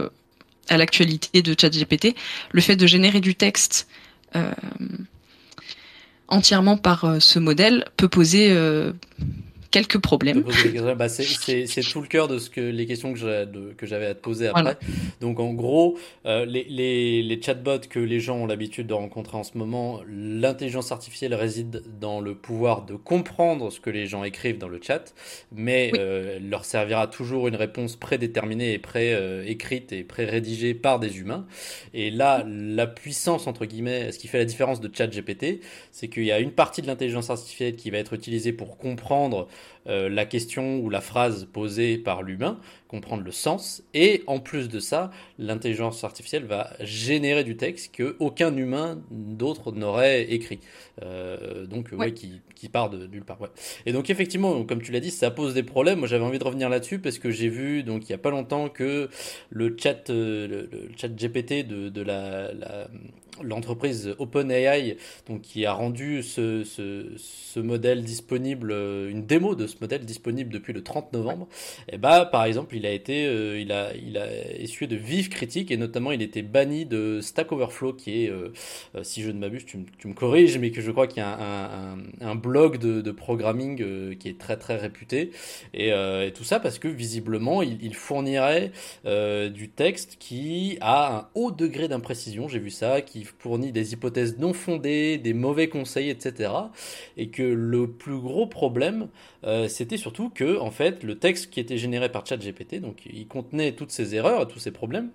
à 0.69 0.77
l'actualité 0.77 1.41
de 1.41 1.55
ChatGPT, 1.59 2.15
le 2.51 2.61
fait 2.61 2.75
de 2.75 2.87
générer 2.87 3.19
du 3.19 3.35
texte 3.35 3.87
euh, 4.35 4.51
entièrement 6.27 6.77
par 6.77 7.05
euh, 7.05 7.19
ce 7.19 7.39
modèle 7.39 7.85
peut 7.97 8.07
poser 8.07 8.51
euh, 8.51 8.93
quelques 9.71 9.99
problèmes. 9.99 10.43
Bah, 10.97 11.09
c'est 11.09 11.81
tout 11.81 12.01
le 12.01 12.07
cœur 12.07 12.27
de 12.27 12.37
ce 12.37 12.49
que 12.49 12.61
les 12.61 12.85
questions 12.85 13.13
que 13.13 13.19
j'avais 13.85 14.05
à 14.05 14.15
te 14.15 14.19
poser 14.19 14.47
après. 14.47 14.77
Donc 15.21 15.39
en 15.39 15.53
gros, 15.53 15.97
euh, 16.25 16.45
les, 16.45 16.65
les, 16.65 17.21
les, 17.23 17.41
chatbots 17.41 17.87
que 17.89 17.99
les 17.99 18.19
gens 18.19 18.37
ont 18.37 18.45
l'habitude 18.45 18.87
de 18.87 18.93
rencontrer 18.93 19.37
en 19.37 19.43
ce 19.43 19.57
moment, 19.57 20.01
l'intelligence 20.07 20.91
artificielle 20.91 21.33
réside 21.33 21.83
dans 21.99 22.21
le 22.21 22.35
pouvoir 22.35 22.85
de 22.85 22.95
comprendre 22.95 23.71
ce 23.71 23.79
que 23.79 23.89
les 23.89 24.05
gens 24.05 24.23
écrivent 24.23 24.57
dans 24.57 24.67
le 24.67 24.79
chat, 24.81 25.13
mais 25.51 25.91
euh, 25.97 26.39
leur 26.41 26.65
servira 26.65 27.07
toujours 27.07 27.47
une 27.47 27.55
réponse 27.55 27.95
prédéterminée 27.95 28.73
et 28.73 28.79
pré-écrite 28.79 29.91
et 29.91 30.03
pré-rédigée 30.03 30.73
par 30.73 30.99
des 30.99 31.19
humains. 31.19 31.45
Et 31.93 32.09
là, 32.11 32.45
la 32.47 32.87
puissance 32.87 33.47
entre 33.47 33.65
guillemets, 33.65 34.11
ce 34.11 34.19
qui 34.19 34.27
fait 34.27 34.37
la 34.37 34.45
différence 34.45 34.81
de 34.81 34.89
ChatGPT, 34.93 35.61
c'est 35.91 36.07
qu'il 36.07 36.25
y 36.25 36.31
a 36.31 36.39
une 36.39 36.51
partie 36.51 36.81
de 36.81 36.87
l'intelligence 36.87 37.29
artificielle 37.29 37.75
qui 37.75 37.89
va 37.91 37.97
être 37.97 38.13
utilisée 38.13 38.53
pour 38.53 38.77
comprendre 38.77 39.47
euh, 39.87 40.09
la 40.09 40.25
question 40.25 40.79
ou 40.79 40.89
la 40.89 41.01
phrase 41.01 41.47
posée 41.51 41.97
par 41.97 42.21
l'humain, 42.21 42.59
comprendre 42.87 43.23
le 43.23 43.31
sens, 43.31 43.83
et 43.93 44.23
en 44.27 44.39
plus 44.39 44.67
de 44.67 44.79
ça, 44.79 45.09
l'intelligence 45.37 46.03
artificielle 46.03 46.45
va 46.45 46.71
générer 46.81 47.43
du 47.43 47.55
texte 47.55 47.95
que 47.95 48.15
aucun 48.19 48.55
humain 48.55 49.01
d'autre 49.09 49.71
n'aurait 49.71 50.31
écrit. 50.31 50.59
Euh, 51.01 51.65
donc 51.65 51.89
ouais. 51.91 52.13
qui, 52.13 52.41
qui, 52.55 52.67
part 52.67 52.89
de 52.89 53.07
nulle 53.07 53.23
part. 53.23 53.39
Ouais. 53.39 53.47
Et 53.85 53.93
donc 53.93 54.09
effectivement, 54.09 54.63
comme 54.63 54.81
tu 54.81 54.91
l'as 54.91 54.99
dit, 54.99 55.11
ça 55.11 55.31
pose 55.31 55.53
des 55.53 55.63
problèmes. 55.63 55.99
Moi 55.99 56.07
j'avais 56.07 56.25
envie 56.25 56.39
de 56.39 56.43
revenir 56.43 56.69
là-dessus 56.69 56.99
parce 56.99 57.19
que 57.19 57.31
j'ai 57.31 57.47
vu 57.47 57.83
donc 57.83 58.09
il 58.09 58.11
y 58.11 58.15
a 58.15 58.17
pas 58.17 58.31
longtemps 58.31 58.69
que 58.69 59.09
le 59.49 59.75
chat, 59.79 60.09
euh, 60.09 60.67
le, 60.71 60.89
chat 60.97 61.09
GPT 61.09 61.65
de, 61.65 61.89
de 61.89 62.01
la, 62.01 62.53
la 62.53 62.87
l'entreprise 63.43 64.15
OpenAI, 64.19 64.97
donc 65.27 65.41
qui 65.41 65.65
a 65.65 65.73
rendu 65.73 66.23
ce, 66.23 66.63
ce, 66.63 67.59
modèle 67.59 68.03
disponible, 68.03 68.71
euh, 68.71 69.09
une 69.09 69.25
démo 69.25 69.53
de 69.53 69.67
ce 69.67 69.75
modèle 69.81 70.05
disponible 70.05 70.51
depuis 70.51 70.71
le 70.71 70.81
30 70.81 71.11
novembre, 71.13 71.47
et 71.91 71.97
bah 71.97 72.25
par 72.25 72.45
exemple 72.45 72.75
il 72.75 72.85
a 72.85 72.91
été, 72.91 73.25
euh, 73.25 73.59
il 73.59 73.71
a, 73.71 73.93
il 73.95 74.17
a 74.17 74.27
essuyé 74.57 74.87
de 74.87 74.95
vives 74.95 75.29
critiques 75.29 75.71
et 75.71 75.77
notamment 75.77 76.11
il 76.11 76.21
était 76.21 76.41
banni 76.41 76.85
de 76.85 77.19
Stack 77.21 77.51
Overflow 77.51 77.93
qui 77.93 78.23
est, 78.23 78.29
euh, 78.29 78.49
si 79.03 79.21
je 79.21 79.31
ne 79.31 79.39
m'abuse, 79.39 79.65
tu, 79.65 79.85
tu, 79.97 80.07
me 80.07 80.13
corriges, 80.13 80.57
mais 80.57 80.71
que 80.71 80.81
je 80.81 80.91
crois 80.91 81.07
qu'il 81.07 81.21
y 81.21 81.25
a 81.25 81.37
un, 81.37 81.97
un, 82.21 82.35
blog 82.35 82.77
de, 82.77 83.01
de 83.01 83.11
programming 83.11 84.15
qui 84.17 84.29
est 84.29 84.39
très 84.39 84.57
très 84.57 84.77
réputé. 84.77 85.31
Et, 85.73 85.89
et, 85.89 86.31
tout 86.33 86.43
ça 86.43 86.59
parce 86.59 86.79
que 86.79 86.87
visiblement 86.87 87.61
il, 87.61 87.83
il 87.83 87.93
fournirait 87.93 88.71
du 89.03 89.69
texte 89.69 90.17
qui 90.19 90.77
a 90.81 91.17
un 91.17 91.27
haut 91.35 91.51
degré 91.51 91.87
d'imprécision, 91.87 92.47
j'ai 92.47 92.59
vu 92.59 92.69
ça, 92.69 93.01
qui 93.01 93.23
fournit 93.37 93.71
des 93.71 93.93
hypothèses 93.93 94.37
non 94.39 94.53
fondées, 94.53 95.17
des 95.17 95.33
mauvais 95.33 95.69
conseils, 95.69 96.09
etc. 96.09 96.51
Et 97.17 97.29
que 97.29 97.43
le 97.43 97.89
plus 97.89 98.17
gros 98.17 98.47
problème, 98.47 99.07
euh, 99.43 99.67
c'était 99.67 99.97
surtout 99.97 100.29
que, 100.29 100.57
en 100.59 100.71
fait, 100.71 101.03
le 101.03 101.17
texte 101.17 101.49
qui 101.49 101.59
était 101.59 101.77
généré 101.77 102.11
par 102.11 102.25
ChatGPT, 102.25 102.81
donc 102.81 103.05
il 103.05 103.27
contenait 103.27 103.73
toutes 103.73 103.91
ces 103.91 104.15
erreurs, 104.15 104.47
tous 104.47 104.59
ces 104.59 104.71
problèmes, 104.71 105.09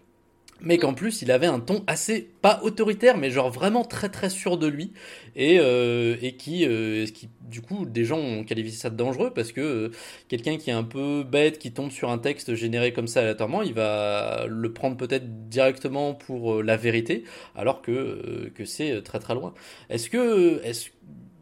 mais 0.61 0.79
qu'en 0.79 0.95
plus 0.95 1.23
il 1.23 1.31
avait 1.31 1.47
un 1.47 1.61
ton 1.61 1.85
assez 1.87 2.31
pas 2.43 2.61
autoritaire 2.63 3.17
mais 3.17 3.31
genre 3.31 3.51
vraiment 3.51 3.85
très 3.85 4.09
très 4.09 4.31
sûr 4.31 4.57
de 4.59 4.67
lui. 4.67 4.93
Et, 5.37 5.59
euh, 5.59 6.17
et 6.23 6.37
qui, 6.37 6.65
euh, 6.65 7.07
qui 7.07 7.29
du 7.43 7.61
coup 7.61 7.87
des 7.87 8.05
gens 8.05 8.19
ont 8.19 8.45
qualifié 8.45 8.73
ça 8.73 8.91
de 8.91 8.97
dangereux 8.97 9.33
parce 9.35 9.53
que 9.53 9.61
euh, 9.61 9.91
quelqu'un 10.29 10.57
qui 10.57 10.71
est 10.71 10.75
un 10.75 10.85
peu 10.85 11.25
bête 11.25 11.59
qui 11.59 11.73
tombe 11.73 11.91
sur 11.91 12.11
un 12.11 12.19
texte 12.19 12.55
généré 12.55 12.93
comme 12.93 13.09
ça 13.09 13.21
aléatoirement 13.21 13.63
il 13.63 13.75
va 13.75 14.47
le 14.49 14.73
prendre 14.73 14.97
peut-être 14.97 15.49
directement 15.49 16.15
pour 16.15 16.63
la 16.63 16.77
vérité 16.77 17.25
alors 17.57 17.83
que, 17.83 18.51
que 18.55 18.65
c'est 18.65 19.03
très 19.03 19.19
très 19.19 19.35
loin. 19.35 19.55
Est-ce 19.91 20.09
que 20.11 20.63
est-ce 20.65 20.91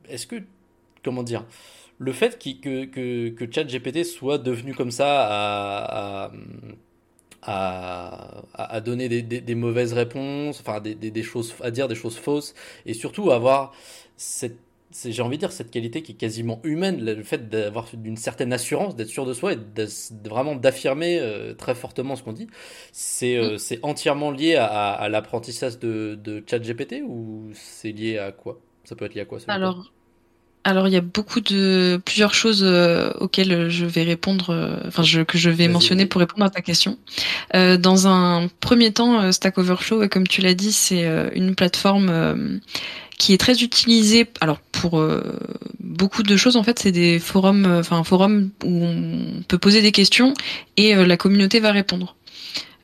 est-ce 0.08 0.26
que 0.26 0.36
comment 1.04 1.22
dire 1.22 1.44
le 1.98 2.12
fait 2.12 2.38
que, 2.38 2.84
que, 2.86 3.28
que 3.28 3.52
ChatGPT 3.52 4.04
soit 4.04 4.38
devenu 4.38 4.74
comme 4.74 4.90
ça 4.90 5.26
à 5.28 6.32
à, 7.42 8.42
à, 8.54 8.80
donner 8.80 9.08
des, 9.08 9.22
des, 9.22 9.40
des, 9.40 9.54
mauvaises 9.54 9.92
réponses, 9.92 10.60
enfin 10.60 10.80
des, 10.80 10.94
des, 10.94 11.22
choses 11.22 11.54
à 11.60 11.70
dire 11.70 11.88
des 11.88 11.94
choses 11.94 12.16
fausses, 12.16 12.54
et 12.86 12.94
surtout 12.94 13.30
avoir 13.30 13.72
cette 14.16 14.58
j'ai 15.06 15.22
envie 15.22 15.36
de 15.36 15.40
dire 15.40 15.52
cette 15.52 15.70
qualité 15.70 16.02
qui 16.02 16.12
est 16.12 16.16
quasiment 16.16 16.60
humaine, 16.64 17.02
le 17.02 17.22
fait 17.22 17.48
d'avoir 17.48 17.88
une 18.04 18.16
certaine 18.16 18.52
assurance, 18.52 18.94
d'être 18.96 19.08
sûr 19.08 19.24
de 19.24 19.32
soi 19.32 19.54
et 19.54 19.56
de, 19.56 19.88
vraiment 20.28 20.54
d'affirmer 20.54 21.18
euh, 21.18 21.54
très 21.54 21.74
fortement 21.74 22.16
ce 22.16 22.22
qu'on 22.22 22.32
dit, 22.32 22.48
c'est 22.92 23.36
euh, 23.36 23.56
mm. 23.56 23.76
entièrement 23.82 24.30
lié 24.30 24.56
à, 24.56 24.66
à 24.66 25.08
l'apprentissage 25.08 25.78
de, 25.78 26.18
de 26.22 26.44
ChatGPT 26.46 27.02
ou 27.06 27.50
c'est 27.54 27.92
lié 27.92 28.18
à 28.18 28.32
quoi? 28.32 28.60
Ça 28.84 28.96
peut 28.96 29.04
être 29.04 29.14
lié 29.14 29.22
à 29.22 29.24
quoi 29.24 29.38
Alors, 29.48 29.92
alors 30.64 30.86
il 30.86 30.94
y 30.94 30.96
a 30.96 31.00
beaucoup 31.00 31.40
de 31.40 32.00
plusieurs 32.04 32.34
choses 32.34 32.62
euh, 32.64 33.12
auxquelles 33.18 33.68
je 33.68 33.84
vais 33.84 34.04
répondre, 34.04 34.50
euh, 34.50 34.76
enfin 34.86 35.02
je, 35.02 35.22
que 35.22 35.36
je 35.36 35.50
vais 35.50 35.66
mentionner 35.68 36.06
pour 36.06 36.20
répondre 36.20 36.44
à 36.44 36.50
ta 36.50 36.60
question. 36.60 36.98
Euh, 37.54 37.76
dans 37.76 38.06
un 38.06 38.48
premier 38.60 38.92
temps, 38.92 39.32
Stack 39.32 39.58
Overflow, 39.58 40.08
comme 40.08 40.26
tu 40.26 40.40
l'as 40.40 40.54
dit, 40.54 40.72
c'est 40.72 41.04
une 41.34 41.54
plateforme 41.54 42.60
qui 43.18 43.32
est 43.32 43.38
très 43.38 43.62
utilisée. 43.62 44.26
Alors 44.40 44.58
pour 44.72 45.04
beaucoup 45.80 46.22
de 46.22 46.36
choses, 46.36 46.56
en 46.56 46.62
fait, 46.62 46.78
c'est 46.78 46.92
des 46.92 47.18
forums, 47.18 47.66
enfin 47.66 47.98
un 47.98 48.04
forum 48.04 48.50
où 48.64 48.84
on 48.84 49.42
peut 49.48 49.58
poser 49.58 49.82
des 49.82 49.92
questions 49.92 50.34
et 50.76 50.94
la 50.94 51.16
communauté 51.16 51.60
va 51.60 51.72
répondre. 51.72 52.16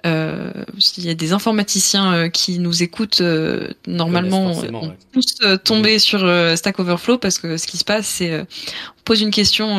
Euh, 0.06 0.52
s'il 0.78 1.04
y 1.04 1.10
a 1.10 1.14
des 1.14 1.32
informaticiens 1.32 2.12
euh, 2.12 2.28
qui 2.28 2.60
nous 2.60 2.82
écoutent, 2.84 3.20
euh, 3.20 3.68
normalement, 3.88 4.52
on 4.52 4.94
tous 5.12 5.38
tomber 5.64 5.94
mhm. 5.94 5.98
sur 5.98 6.56
Stack 6.56 6.78
Overflow 6.78 7.18
parce 7.18 7.38
que 7.38 7.56
ce 7.56 7.66
qui 7.66 7.78
se 7.78 7.84
passe, 7.84 8.06
c'est 8.06 8.40
on 8.40 9.02
pose 9.04 9.22
une 9.22 9.30
question 9.30 9.78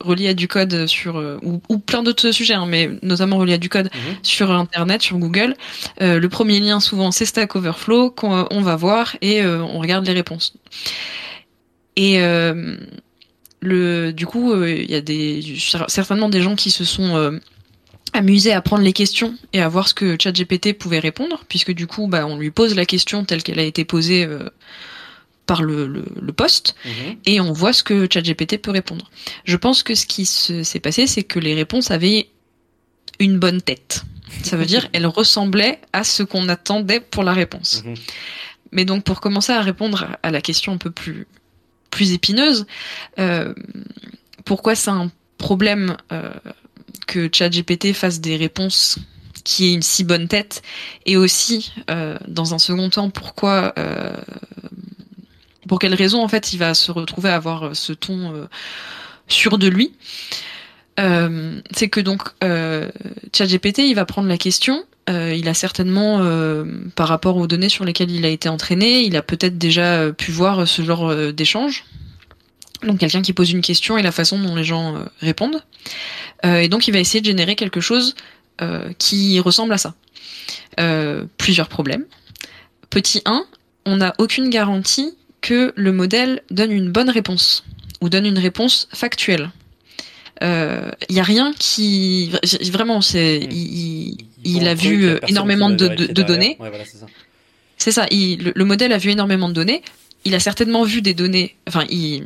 reliée 0.00 0.28
à 0.28 0.34
du 0.34 0.48
code 0.48 0.86
sur 0.86 1.16
ou, 1.42 1.78
plein 1.78 2.02
d'autres 2.02 2.30
sujets, 2.30 2.54
hein, 2.54 2.66
mais 2.68 2.90
notamment 3.02 3.38
reliée 3.38 3.54
à 3.54 3.58
du 3.58 3.68
code 3.68 3.86
mhm. 3.86 4.16
sur 4.22 4.50
Internet, 4.52 5.02
sur 5.02 5.18
Google. 5.18 5.56
le 6.00 6.26
premier 6.26 6.60
lien, 6.60 6.78
souvent, 6.78 7.10
c'est 7.10 7.26
Stack 7.26 7.56
Overflow 7.56 8.10
qu'on 8.10 8.62
va 8.62 8.76
voir 8.76 9.16
et 9.22 9.44
on 9.44 9.78
regarde 9.80 10.06
les 10.06 10.12
réponses. 10.12 10.54
Et 11.96 12.18
le, 13.60 14.12
du 14.12 14.26
coup, 14.26 14.62
il 14.62 14.90
y 14.90 14.94
a 14.94 15.00
des 15.00 15.56
certainement 15.88 16.28
des 16.28 16.42
gens 16.42 16.54
qui 16.54 16.70
se 16.70 16.84
sont 16.84 17.40
amusé 18.12 18.52
à 18.52 18.60
prendre 18.60 18.82
les 18.82 18.92
questions 18.92 19.34
et 19.52 19.60
à 19.60 19.68
voir 19.68 19.88
ce 19.88 19.94
que 19.94 20.16
ChatGPT 20.20 20.72
pouvait 20.78 20.98
répondre, 20.98 21.44
puisque 21.48 21.72
du 21.72 21.86
coup, 21.86 22.06
bah, 22.06 22.26
on 22.26 22.36
lui 22.36 22.50
pose 22.50 22.74
la 22.74 22.86
question 22.86 23.24
telle 23.24 23.42
qu'elle 23.42 23.58
a 23.58 23.64
été 23.64 23.84
posée 23.84 24.24
euh, 24.24 24.48
par 25.46 25.62
le, 25.62 25.86
le, 25.86 26.32
poste, 26.32 26.74
mhm. 26.84 27.16
et 27.26 27.40
on 27.40 27.52
voit 27.52 27.72
ce 27.72 27.82
que 27.82 28.06
ChatGPT 28.10 28.58
peut 28.58 28.70
répondre. 28.70 29.10
Je 29.44 29.56
pense 29.56 29.82
que 29.82 29.94
ce 29.94 30.06
qui 30.06 30.24
s'est 30.26 30.80
passé, 30.80 31.06
c'est 31.06 31.22
que 31.22 31.38
les 31.38 31.54
réponses 31.54 31.90
avaient 31.90 32.28
une 33.18 33.38
bonne 33.38 33.60
tête. 33.60 34.04
Ça 34.42 34.56
veut 34.56 34.66
dire 34.66 34.88
elles 34.92 35.06
ressemblaient 35.06 35.80
à 35.92 36.04
ce 36.04 36.22
qu'on 36.22 36.48
attendait 36.48 37.00
pour 37.00 37.24
la 37.24 37.32
réponse. 37.32 37.82
Mhm. 37.84 37.94
Mais 38.72 38.84
donc 38.84 39.04
pour 39.04 39.20
commencer 39.20 39.52
à 39.52 39.60
répondre 39.60 40.16
à 40.22 40.30
la 40.30 40.40
question 40.40 40.72
un 40.72 40.78
peu 40.78 40.90
plus 40.90 41.26
plus 41.90 42.12
épineuse, 42.12 42.66
euh, 43.20 43.54
pourquoi 44.44 44.74
c'est 44.74 44.90
un 44.90 45.12
problème 45.38 45.96
euh, 46.10 46.32
que 47.06 47.28
ChatGPT 47.32 47.92
fasse 47.92 48.20
des 48.20 48.36
réponses 48.36 48.98
qui 49.44 49.66
aient 49.66 49.74
une 49.74 49.82
si 49.82 50.04
bonne 50.04 50.26
tête 50.26 50.62
et 51.06 51.16
aussi 51.16 51.72
euh, 51.90 52.16
dans 52.26 52.54
un 52.54 52.58
second 52.58 52.88
temps 52.88 53.10
pourquoi 53.10 53.74
euh, 53.78 54.16
pour 55.68 55.78
quelle 55.78 55.94
raison 55.94 56.22
en 56.22 56.28
fait 56.28 56.52
il 56.52 56.58
va 56.58 56.74
se 56.74 56.90
retrouver 56.90 57.28
à 57.28 57.36
avoir 57.36 57.76
ce 57.76 57.92
ton 57.92 58.34
euh, 58.34 58.46
sûr 59.28 59.58
de 59.58 59.68
lui 59.68 59.92
c'est 60.96 61.88
que 61.88 62.00
donc 62.00 62.22
ChatGPT 63.32 63.78
il 63.80 63.94
va 63.94 64.04
prendre 64.04 64.28
la 64.28 64.38
question 64.38 64.84
il 65.08 65.48
a 65.48 65.54
certainement 65.54 66.24
par 66.94 67.08
rapport 67.08 67.36
aux 67.36 67.48
données 67.48 67.68
sur 67.68 67.84
lesquelles 67.84 68.12
il 68.12 68.24
a 68.24 68.28
été 68.28 68.48
entraîné 68.48 69.00
il 69.00 69.16
a 69.16 69.22
peut-être 69.22 69.58
déjà 69.58 70.12
pu 70.12 70.30
voir 70.30 70.68
ce 70.68 70.82
genre 70.82 71.32
d'échange 71.32 71.84
donc 72.84 72.98
quelqu'un 72.98 73.22
qui 73.22 73.32
pose 73.32 73.50
une 73.50 73.62
question 73.62 73.98
et 73.98 74.02
la 74.02 74.12
façon 74.12 74.38
dont 74.38 74.54
les 74.54 74.64
gens 74.64 74.94
répondent 75.20 75.62
euh, 76.44 76.58
et 76.58 76.68
donc 76.68 76.88
il 76.88 76.92
va 76.92 76.98
essayer 76.98 77.20
de 77.20 77.26
générer 77.26 77.56
quelque 77.56 77.80
chose 77.80 78.14
euh, 78.60 78.92
qui 78.98 79.40
ressemble 79.40 79.72
à 79.72 79.78
ça. 79.78 79.94
Euh, 80.80 81.24
plusieurs 81.38 81.68
problèmes. 81.68 82.04
Petit 82.90 83.22
1, 83.24 83.44
on 83.86 83.96
n'a 83.96 84.14
aucune 84.18 84.50
garantie 84.50 85.14
que 85.40 85.72
le 85.76 85.92
modèle 85.92 86.42
donne 86.50 86.72
une 86.72 86.90
bonne 86.90 87.10
réponse 87.10 87.64
ou 88.00 88.08
donne 88.08 88.26
une 88.26 88.38
réponse 88.38 88.88
factuelle. 88.92 89.50
Il 90.42 91.16
y 91.16 91.20
a 91.20 91.22
rien 91.22 91.54
qui 91.58 92.30
vraiment 92.70 93.00
c'est 93.00 93.38
il, 93.38 94.68
a 94.68 94.74
vu 94.74 95.16
énormément 95.26 95.70
de, 95.70 95.88
données. 96.22 96.58
c'est 97.78 97.92
ça. 97.92 98.06
le, 98.10 98.64
modèle 98.64 98.92
a 98.92 98.98
vu 98.98 99.10
énormément 99.10 99.48
de 99.48 99.54
données. 99.54 99.80
Il 100.26 100.34
a 100.34 100.40
certainement 100.40 100.84
vu 100.84 101.00
des 101.00 101.14
données. 101.14 101.56
Enfin, 101.66 101.86
il, 101.88 102.24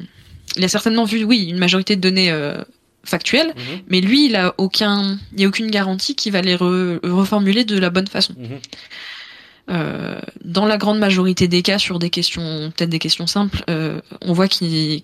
il 0.57 0.65
a 0.65 0.69
certainement 0.69 1.05
vu, 1.05 1.25
oui, 1.25 1.47
une 1.49 1.59
majorité 1.59 1.97
de 1.97 2.01
données 2.01 2.33
factuel, 3.05 3.49
mhm. 3.49 3.83
mais 3.89 4.01
lui, 4.01 4.27
il 4.27 4.37
a 4.37 4.55
aucun, 4.59 5.19
il 5.33 5.41
y 5.41 5.45
a 5.45 5.49
aucune 5.49 5.71
garantie 5.71 6.15
qu'il 6.15 6.33
va 6.33 6.43
les 6.43 6.55
reformuler 6.55 7.65
de 7.65 7.79
la 7.79 7.91
bonne 7.91 8.07
façon. 8.07 8.35
Mhm. 8.39 8.61
Euh, 9.71 10.21
dans 10.45 10.67
la 10.67 10.79
grande 10.79 10.99
majorité 10.99 11.49
des 11.49 11.63
cas, 11.63 11.79
sur 11.79 11.99
des 11.99 12.11
questions, 12.11 12.73
peut-être 12.75 12.91
des 12.91 12.99
questions 12.99 13.27
simples, 13.27 13.65
euh, 13.69 14.01
on 14.23 14.33
voit 14.33 14.49
qu'il 14.49 15.03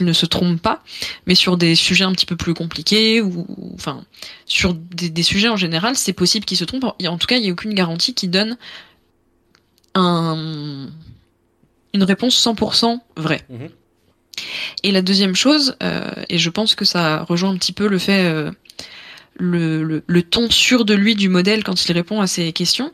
ne 0.00 0.12
se 0.12 0.26
trompe 0.26 0.60
pas, 0.60 0.82
mais 1.26 1.34
sur 1.34 1.56
des 1.56 1.74
sujets 1.74 2.04
un 2.04 2.12
petit 2.12 2.26
peu 2.26 2.36
plus 2.36 2.54
compliqués 2.54 3.20
ou, 3.20 3.46
enfin, 3.74 4.04
sur 4.46 4.74
des, 4.74 5.22
sujets 5.22 5.48
en 5.48 5.56
général, 5.56 5.96
c'est 5.96 6.12
possible 6.12 6.44
qu'il 6.44 6.56
se 6.56 6.64
trompe. 6.64 6.84
En 6.84 7.18
tout 7.18 7.26
cas, 7.26 7.36
il 7.36 7.42
n'y 7.42 7.50
a 7.50 7.52
aucune 7.52 7.74
garantie 7.74 8.14
qui 8.14 8.26
donne 8.26 8.56
un, 9.94 10.88
une 11.94 12.02
réponse 12.02 12.44
100% 12.44 12.98
vraie. 13.16 13.44
Mhm. 13.48 13.68
Et 14.82 14.92
la 14.92 15.02
deuxième 15.02 15.36
chose, 15.36 15.76
euh, 15.82 16.10
et 16.28 16.38
je 16.38 16.50
pense 16.50 16.74
que 16.74 16.84
ça 16.84 17.22
rejoint 17.24 17.50
un 17.50 17.56
petit 17.56 17.72
peu 17.72 17.88
le 17.88 17.98
fait, 17.98 18.24
euh, 18.24 18.50
le, 19.38 20.20
ton 20.22 20.50
sûr 20.50 20.84
de 20.84 20.94
lui 20.94 21.14
du 21.14 21.28
modèle 21.28 21.64
quand 21.64 21.86
il 21.86 21.92
répond 21.92 22.20
à 22.20 22.26
ces 22.26 22.52
questions, 22.52 22.92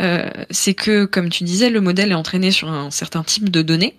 euh, 0.00 0.28
c'est 0.50 0.74
que, 0.74 1.04
comme 1.04 1.28
tu 1.28 1.44
disais, 1.44 1.70
le 1.70 1.80
modèle 1.80 2.12
est 2.12 2.16
entraîné 2.16 2.50
sur 2.50 2.68
un 2.70 2.90
certain 2.90 3.22
type 3.22 3.50
de 3.50 3.62
données, 3.62 3.96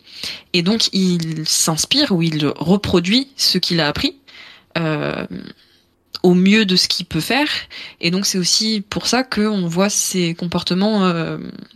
et 0.54 0.62
donc 0.62 0.90
il 0.94 1.48
s'inspire 1.48 2.12
ou 2.12 2.22
il 2.22 2.46
reproduit 2.48 3.30
ce 3.36 3.58
qu'il 3.58 3.80
a 3.80 3.88
appris. 3.88 4.18
au 6.24 6.34
mieux 6.34 6.66
de 6.66 6.78
ce 6.78 6.88
qu'il 6.88 7.06
peut 7.06 7.20
faire 7.20 7.50
et 8.00 8.10
donc 8.10 8.26
c'est 8.26 8.38
aussi 8.38 8.82
pour 8.90 9.08
ça 9.08 9.24
qu'on 9.24 9.68
voit 9.68 9.90
ces 9.90 10.34
comportements 10.34 11.14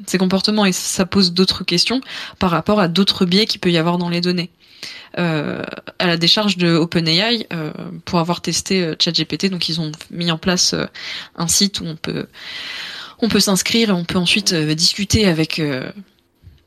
ces 0.07 0.17
comportements 0.17 0.65
et 0.65 0.71
ça 0.71 1.05
pose 1.05 1.33
d'autres 1.33 1.65
questions 1.65 1.99
par 2.39 2.51
rapport 2.51 2.79
à 2.79 2.87
d'autres 2.87 3.25
biais 3.25 3.45
qu'il 3.45 3.59
peut 3.59 3.71
y 3.71 3.77
avoir 3.77 3.97
dans 3.97 4.09
les 4.09 4.21
données 4.21 4.49
euh, 5.17 5.63
à 5.97 6.05
la 6.05 6.17
décharge 6.17 6.57
de 6.57 6.75
OpenAI 6.75 7.47
euh, 7.51 7.71
pour 8.05 8.19
avoir 8.19 8.41
testé 8.41 8.83
euh, 8.83 8.95
ChatGPT. 8.99 9.49
Donc 9.49 9.67
ils 9.67 9.81
ont 9.81 9.91
mis 10.11 10.29
en 10.29 10.37
place 10.37 10.75
un 11.35 11.47
site 11.47 11.81
où 11.81 11.85
on 11.85 11.95
peut 11.95 12.27
on 13.19 13.29
peut 13.29 13.39
s'inscrire 13.39 13.89
et 13.89 13.93
on 13.93 14.03
peut 14.03 14.19
ensuite 14.19 14.53
discuter 14.53 15.25
avec 15.25 15.59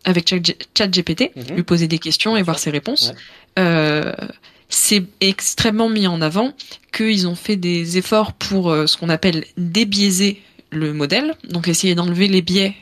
avec 0.05 0.35
ChatGPT, 0.77 1.31
mhm. 1.37 1.57
lui 1.57 1.63
poser 1.63 1.87
des 1.87 1.99
questions 1.99 2.37
et 2.37 2.43
voir 2.43 2.59
ses 2.59 2.71
réponses. 2.71 3.13
c'est 4.69 5.05
extrêmement 5.21 5.89
mis 5.89 6.09
en 6.09 6.21
avant 6.21 6.53
qu'ils 6.93 7.29
ont 7.29 7.37
fait 7.37 7.57
des 7.57 7.99
efforts 7.99 8.33
pour 8.33 8.73
ce 8.73 8.97
qu'on 8.97 9.11
appelle 9.11 9.45
débiaiser 9.57 10.43
le 10.71 10.93
modèle, 10.93 11.37
donc 11.51 11.69
essayer 11.69 11.95
d'enlever 11.95 12.27
les 12.27 12.43
biais 12.43 12.75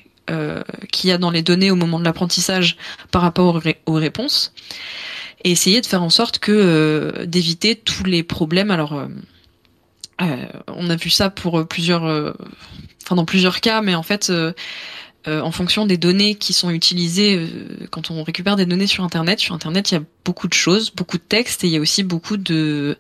qu'il 0.91 1.11
y 1.11 1.13
a 1.13 1.19
dans 1.19 1.31
les 1.31 1.43
données 1.43 1.71
au 1.71 1.77
moment 1.77 1.99
de 1.99 2.05
l'apprentissage 2.05 2.79
par 3.11 3.21
rapport 3.21 3.61
aux 3.85 3.95
réponses 3.95 4.55
et 5.45 5.51
essayer 5.51 5.81
de 5.81 5.87
faire 5.87 6.03
en 6.03 6.11
sorte 6.11 6.39
que 6.39 6.53
euh, 6.53 7.27
d'éviter 7.27 7.77
tous 7.77 8.05
les 8.05 8.23
problèmes. 8.23 8.71
Alors, 8.71 8.95
euh, 8.95 9.07
euh, 10.21 10.47
on 10.69 10.91
a 10.91 10.97
vu 10.97 11.11
ça 11.11 11.31
pour 11.31 11.67
plusieurs, 11.67 12.03
enfin 13.05 13.15
dans 13.15 13.25
plusieurs 13.25 13.61
cas, 13.61 13.83
mais 13.83 13.95
en 13.95 14.03
fait. 14.03 14.33
en 15.27 15.53
fonction 15.53 15.85
des 15.85 15.99
données 15.99 16.37
qui 16.37 16.55
sont 16.55 16.71
utilisées 16.71 17.47
quand 17.91 18.11
on 18.11 18.23
récupère 18.23 18.57
des 18.57 18.65
données 18.65 18.87
sur 18.87 19.05
Internet. 19.05 19.39
Sur 19.39 19.55
Internet, 19.55 19.91
il 19.91 19.95
y 19.95 19.99
a 19.99 20.03
beaucoup 20.25 20.49
de 20.49 20.55
choses, 20.55 20.91
beaucoup 20.91 21.19
de 21.19 21.23
textes, 21.23 21.65
et 21.65 21.67
il 21.67 21.73
y 21.75 21.77
a 21.77 21.81
aussi 21.81 22.03
beaucoup 22.03 22.39
de 22.39 22.97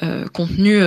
euh, 0.00 0.28
contenu 0.28 0.78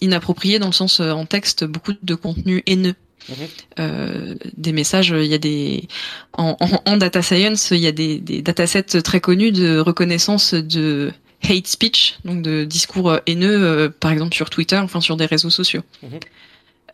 inapproprié 0.00 0.58
dans 0.58 0.66
le 0.66 0.72
sens 0.72 0.98
en 0.98 1.24
texte, 1.24 1.64
beaucoup 1.64 1.92
de 2.02 2.14
contenu 2.16 2.64
haineux 2.66 2.96
mhm. 3.28 4.36
des 4.56 4.72
messages. 4.72 5.10
Il 5.10 5.26
y 5.26 5.34
a 5.34 5.38
des 5.38 5.88
en, 6.32 6.56
en, 6.60 6.96
data 6.96 7.22
science, 7.22 7.70
il 7.70 7.78
y 7.78 7.86
a 7.86 7.92
des, 7.92 8.18
des 8.18 8.42
datasets 8.42 9.02
très 9.02 9.20
connus 9.20 9.52
de 9.52 9.78
reconnaissance 9.78 10.54
de 10.54 11.12
hate 11.42 11.66
speech, 11.66 12.18
donc 12.24 12.42
de 12.42 12.64
discours 12.64 13.18
haineux, 13.26 13.92
par 14.00 14.10
exemple 14.10 14.34
sur 14.34 14.50
Twitter, 14.50 14.76
enfin 14.76 15.00
sur 15.00 15.16
des 15.16 15.26
réseaux 15.26 15.50
sociaux. 15.50 15.82
Mhm. 16.02 16.20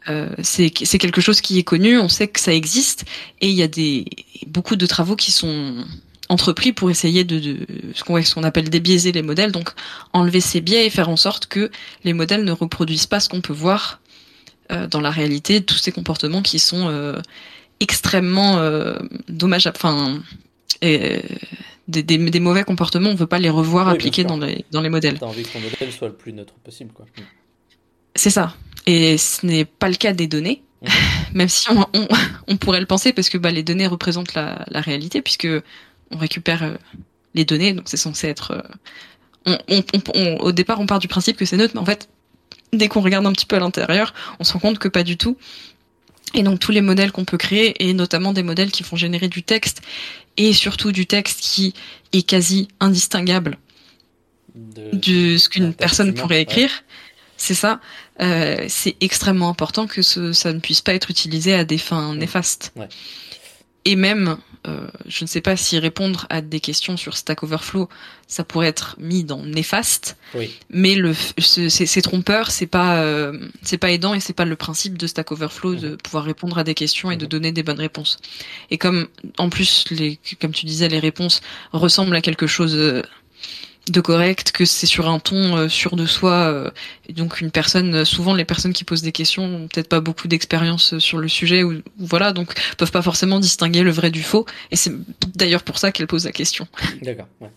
Euh, 0.09 0.29
c'est 0.43 0.71
quelque 0.71 1.21
chose 1.21 1.41
qui 1.41 1.59
est 1.59 1.63
connu, 1.63 1.99
on 1.99 2.09
sait 2.09 2.29
que 2.29 2.41
ça 2.41 2.53
existe, 2.53 3.05
et 3.41 3.49
il 3.49 3.55
y 3.55 3.63
a 3.63 3.69
des 3.69 4.07
beaucoup 4.47 4.77
de 4.77 4.87
travaux 4.87 5.17
qui 5.17 5.31
sont 5.31 5.85
entrepris 6.29 6.73
pour 6.73 6.91
essayer 6.91 7.25
de, 7.25 7.39
de 7.39 7.59
ce 7.95 8.03
qu'on 8.05 8.43
appelle 8.43 8.69
débiaiser 8.71 9.13
les 9.13 9.23
modèles, 9.23 9.53
donc 9.53 9.71
enlever 10.13 10.41
ces 10.41 10.61
biais 10.61 10.87
et 10.87 10.91
faire 10.91 11.09
en 11.09 11.17
sorte 11.17 11.47
que 11.47 11.71
les 12.05 12.15
modèles 12.15 12.45
ne 12.45 12.53
reproduisent 12.53 13.07
pas 13.07 13.21
ce 13.21 13.29
qu'on 13.29 13.41
peut 13.41 13.53
voir 13.53 14.01
euh, 14.01 14.02
dans 14.71 15.01
la 15.01 15.11
réalité, 15.11 15.63
tous 15.63 15.77
ces 15.77 15.93
comportements 15.93 16.43
qui 16.43 16.59
sont 16.59 16.89
euh, 16.89 17.21
extrêmement 17.81 18.59
euh, 18.59 18.95
dommageables, 19.29 19.77
enfin 19.77 20.23
des, 20.81 21.23
des, 21.89 22.03
des, 22.03 22.41
mauvais 22.41 22.65
comportements, 22.65 23.11
on 23.11 23.15
veut 23.15 23.27
pas 23.27 23.39
les 23.39 23.51
revoir 23.51 23.89
appliqués 23.89 24.25
dans 24.25 24.39
les, 24.39 24.65
dans 24.71 24.81
les 24.81 24.89
modèles. 24.89 25.19
T'as 25.19 25.27
envie 25.27 25.43
que 25.43 25.53
ton 25.53 25.61
modèle 25.61 25.93
soit 25.93 26.09
le 26.09 26.15
plus 26.15 26.33
neutre 26.33 26.55
possible, 26.65 26.93
quoi. 26.93 27.07
C'est 28.15 28.31
ça. 28.31 28.55
Et 28.87 29.17
ce 29.19 29.47
n'est 29.47 29.65
pas 29.65 29.89
le 29.89 29.95
cas 29.95 30.13
des 30.13 30.27
données, 30.27 30.63
même 31.35 31.49
si 31.49 31.71
on, 31.71 31.87
on, 31.95 32.09
on, 32.49 32.57
pourrait 32.57 32.81
le 32.81 32.87
penser 32.87 33.13
parce 33.13 33.29
que 33.29 33.39
bah, 33.39 33.51
les 33.51 33.63
données 33.63 33.87
représentent 33.87 34.35
la, 34.35 34.65
la 34.69 34.81
réalité 34.81 35.23
puisque 35.23 35.49
on 36.11 36.17
récupère 36.17 36.63
euh, 36.63 36.75
les 37.35 37.45
données, 37.45 37.73
donc 37.73 37.89
c'est 37.89 37.97
censé 37.97 38.29
être. 38.29 38.53
Euh, 39.47 39.57
on, 39.69 40.37
au 40.39 40.53
départ, 40.53 40.81
on 40.81 40.87
part 40.87 41.01
du 41.01 41.09
principe 41.09 41.37
que 41.37 41.45
c'est 41.45 41.57
neutre, 41.57 41.75
mais 41.75 41.81
en 41.81 41.85
fait, 41.85 42.09
dès 42.73 42.89
qu'on 42.89 43.01
regarde 43.01 43.27
un 43.27 43.33
petit 43.33 43.47
peu 43.47 43.57
à 43.57 43.61
l'intérieur, 43.61 44.15
on 44.39 44.45
se 44.45 44.53
rend 44.53 44.59
compte 44.59 44.79
que 44.79 44.89
pas 44.89 45.03
du 45.03 45.17
tout. 45.17 45.37
Et 46.35 46.43
donc 46.43 46.59
tous 46.59 46.73
les 46.73 46.81
modèles 46.81 47.13
qu'on 47.13 47.25
peut 47.25 47.37
créer, 47.37 47.87
et 47.87 47.93
notamment 47.93 48.33
des 48.33 48.43
modèles 48.43 48.71
qui 48.71 48.83
font 48.83 48.97
générer 48.97 49.29
du 49.29 49.43
texte, 49.43 49.83
et 50.39 50.53
surtout 50.53 50.93
du 50.93 51.07
texte 51.07 51.41
qui 51.41 51.75
est 52.13 52.23
quasi 52.23 52.69
indistinguable 52.81 53.59
de, 54.55 55.37
ce 55.37 55.49
qu'une 55.49 55.75
personne 55.75 56.15
pourrait 56.15 56.41
écrire, 56.41 56.71
c'est 57.37 57.55
ça. 57.55 57.81
Euh, 58.21 58.65
c'est 58.69 58.97
extrêmement 59.01 59.49
important 59.49 59.87
que 59.87 60.01
ce, 60.01 60.33
ça 60.33 60.53
ne 60.53 60.61
puisse 60.61 60.81
pas 60.81 60.95
être 60.95 61.11
utilisé 61.11 61.55
à 61.55 61.65
des 61.65 61.79
fins 61.79 62.15
néfastes. 62.15 62.73
Et 63.85 63.97
même, 63.97 64.39
euh, 64.69 64.87
je 65.07 65.25
ne 65.25 65.27
sais 65.27 65.41
pas 65.41 65.57
si 65.57 65.79
répondre 65.79 66.27
à 66.31 66.41
des 66.41 66.61
questions 66.61 66.97
sur 66.97 67.17
Stack 67.17 67.43
Overflow, 67.43 67.89
ça 68.29 68.45
pourrait 68.45 68.69
être 68.69 68.95
mis 68.99 69.25
dans 69.25 69.43
néfaste. 69.43 70.17
Mais 70.71 70.95
le, 70.95 71.15
c'est 71.39 72.03
trompeur, 72.03 72.51
c'est 72.51 72.67
pas, 72.67 73.03
euh, 73.03 73.49
c'est 73.63 73.79
pas 73.79 73.91
aidant 73.91 74.15
et 74.15 74.21
c'est 74.21 74.33
pas 74.33 74.45
le 74.45 74.55
principe 74.55 74.97
de 74.97 75.07
Stack 75.07 75.33
Overflow 75.33 75.75
de 75.75 75.89
mhm. 75.91 75.97
pouvoir 75.97 76.25
répondre 76.25 76.59
à 76.59 76.65
des 76.65 76.75
questions 76.75 77.11
et 77.11 77.17
de 77.17 77.25
mhm. 77.25 77.29
donner 77.29 77.53
des 77.53 77.63
bonnes 77.63 77.81
réponses. 77.81 78.19
Et 78.71 78.79
comme, 78.79 79.09
en 79.39 79.49
plus, 79.49 79.85
les, 79.91 80.19
comme 80.41 80.53
tu 80.53 80.67
disais, 80.67 80.89
les 80.89 81.01
réponses 81.01 81.41
ressemblent 81.73 82.15
à 82.15 82.21
quelque 82.21 82.47
chose 82.47 83.03
de 83.89 84.01
correct, 84.01 84.53
que 84.53 84.65
c'est 84.65 84.87
sur 84.87 85.09
un 85.09 85.19
ton 85.19 85.57
euh, 85.57 85.69
sûr 85.69 85.97
de 85.97 86.07
soi. 86.07 86.33
Euh, 86.33 86.71
et 87.09 87.13
donc 87.13 87.41
une 87.41 87.51
personne, 87.51 87.95
euh, 87.95 88.05
souvent 88.05 88.35
les 88.35 88.45
personnes 88.45 88.73
qui 88.73 88.85
posent 88.85 89.03
des 89.03 89.13
questions 89.13 89.45
ont 89.45 89.69
peut-être 89.69 89.89
pas 89.89 90.01
beaucoup 90.01 90.29
d'expérience 90.29 90.99
sur 90.99 91.19
le 91.19 91.29
sujet 91.29 91.63
ou, 91.63 91.83
voilà, 91.99 92.33
donc 92.33 92.55
peuvent 92.77 92.93
pas 92.93 93.03
forcément 93.03 93.41
distinguer 93.41 93.83
le 93.83 93.91
vrai 93.91 94.11
du 94.11 94.23
faux. 94.23 94.47
Et 94.71 94.77
c'est 94.77 94.93
d'ailleurs 95.35 95.63
pour 95.63 95.79
ça 95.79 95.93
qu'elles 95.93 96.07
posent 96.07 96.27
la 96.27 96.33
question. 96.33 96.67
D'accord. 97.03 97.29
Ouais. 97.41 97.51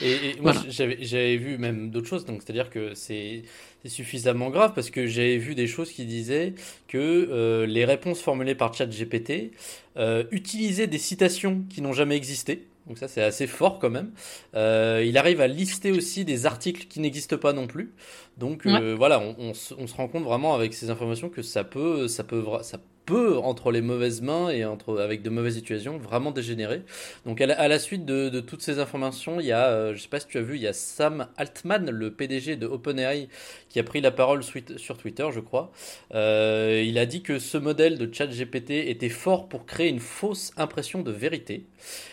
Et, 0.00 0.36
moi 0.40 0.54
j'avais 0.68 1.36
vu 1.36 1.58
même 1.58 1.90
d'autres 1.90 2.08
choses, 2.08 2.24
donc 2.24 2.42
c'est-à-dire 2.42 2.70
que 2.70 2.94
c'est 2.94 3.44
suffisamment 3.84 4.48
grave 4.50 4.72
parce 4.74 4.90
que 4.90 5.06
j'avais 5.06 5.36
vu 5.36 5.54
des 5.54 5.66
choses 5.66 5.92
qui 5.92 6.06
disaient 6.06 6.54
que 6.88 7.64
les 7.68 7.84
réponses 7.84 8.20
formulées 8.20 8.54
par 8.54 8.74
ChatGPT 8.74 9.52
euh, 9.98 10.24
utilisaient 10.30 10.86
des 10.86 10.98
citations 10.98 11.64
qui 11.68 11.82
n'ont 11.82 11.92
jamais 11.92 12.16
existé. 12.16 12.62
Donc 12.86 12.98
ça 12.98 13.08
c'est 13.08 13.22
assez 13.22 13.46
fort 13.46 13.78
quand 13.78 13.90
même. 13.90 14.10
Euh, 14.54 15.04
il 15.06 15.16
arrive 15.18 15.40
à 15.40 15.46
lister 15.46 15.92
aussi 15.92 16.24
des 16.24 16.46
articles 16.46 16.86
qui 16.88 17.00
n'existent 17.00 17.38
pas 17.38 17.52
non 17.52 17.66
plus. 17.66 17.92
Donc 18.38 18.66
euh, 18.66 18.94
voilà, 18.96 19.20
on, 19.20 19.36
on, 19.38 19.52
on, 19.78 19.86
se 19.86 19.94
rend 19.94 20.08
compte 20.08 20.24
vraiment 20.24 20.54
avec 20.54 20.74
ces 20.74 20.90
informations 20.90 21.28
que 21.28 21.42
ça 21.42 21.64
peut, 21.64 22.08
ça 22.08 22.24
peut, 22.24 22.44
ça 22.62 22.78
peut, 23.04 23.38
entre 23.38 23.70
les 23.70 23.80
mauvaises 23.80 24.22
mains 24.22 24.48
et 24.50 24.64
entre, 24.64 25.00
avec 25.00 25.22
de 25.22 25.30
mauvaises 25.30 25.54
situations, 25.54 25.98
vraiment 25.98 26.30
dégénérer. 26.30 26.82
Donc 27.26 27.40
à 27.40 27.68
la, 27.68 27.78
suite 27.78 28.04
de, 28.04 28.28
de, 28.28 28.40
toutes 28.40 28.62
ces 28.62 28.78
informations, 28.78 29.40
il 29.40 29.46
y 29.46 29.52
a, 29.52 29.68
euh, 29.68 29.94
je 29.94 30.02
sais 30.02 30.08
pas 30.08 30.20
si 30.20 30.26
tu 30.26 30.38
as 30.38 30.42
vu, 30.42 30.56
il 30.56 30.62
y 30.62 30.66
a 30.66 30.72
Sam 30.72 31.28
Altman, 31.36 31.90
le 31.90 32.12
PDG 32.12 32.56
de 32.56 32.66
OpenAI, 32.66 33.28
qui 33.68 33.78
a 33.78 33.82
pris 33.82 34.00
la 34.00 34.10
parole 34.10 34.42
sur 34.42 34.98
Twitter, 34.98 35.26
je 35.32 35.40
crois. 35.40 35.72
Euh, 36.14 36.82
il 36.84 36.98
a 36.98 37.06
dit 37.06 37.22
que 37.22 37.38
ce 37.38 37.56
modèle 37.56 37.96
de 37.96 38.12
chat 38.12 38.26
GPT 38.26 38.70
était 38.88 39.08
fort 39.08 39.48
pour 39.48 39.64
créer 39.64 39.88
une 39.88 40.00
fausse 40.00 40.52
impression 40.56 41.02
de 41.02 41.10
vérité. 41.10 41.64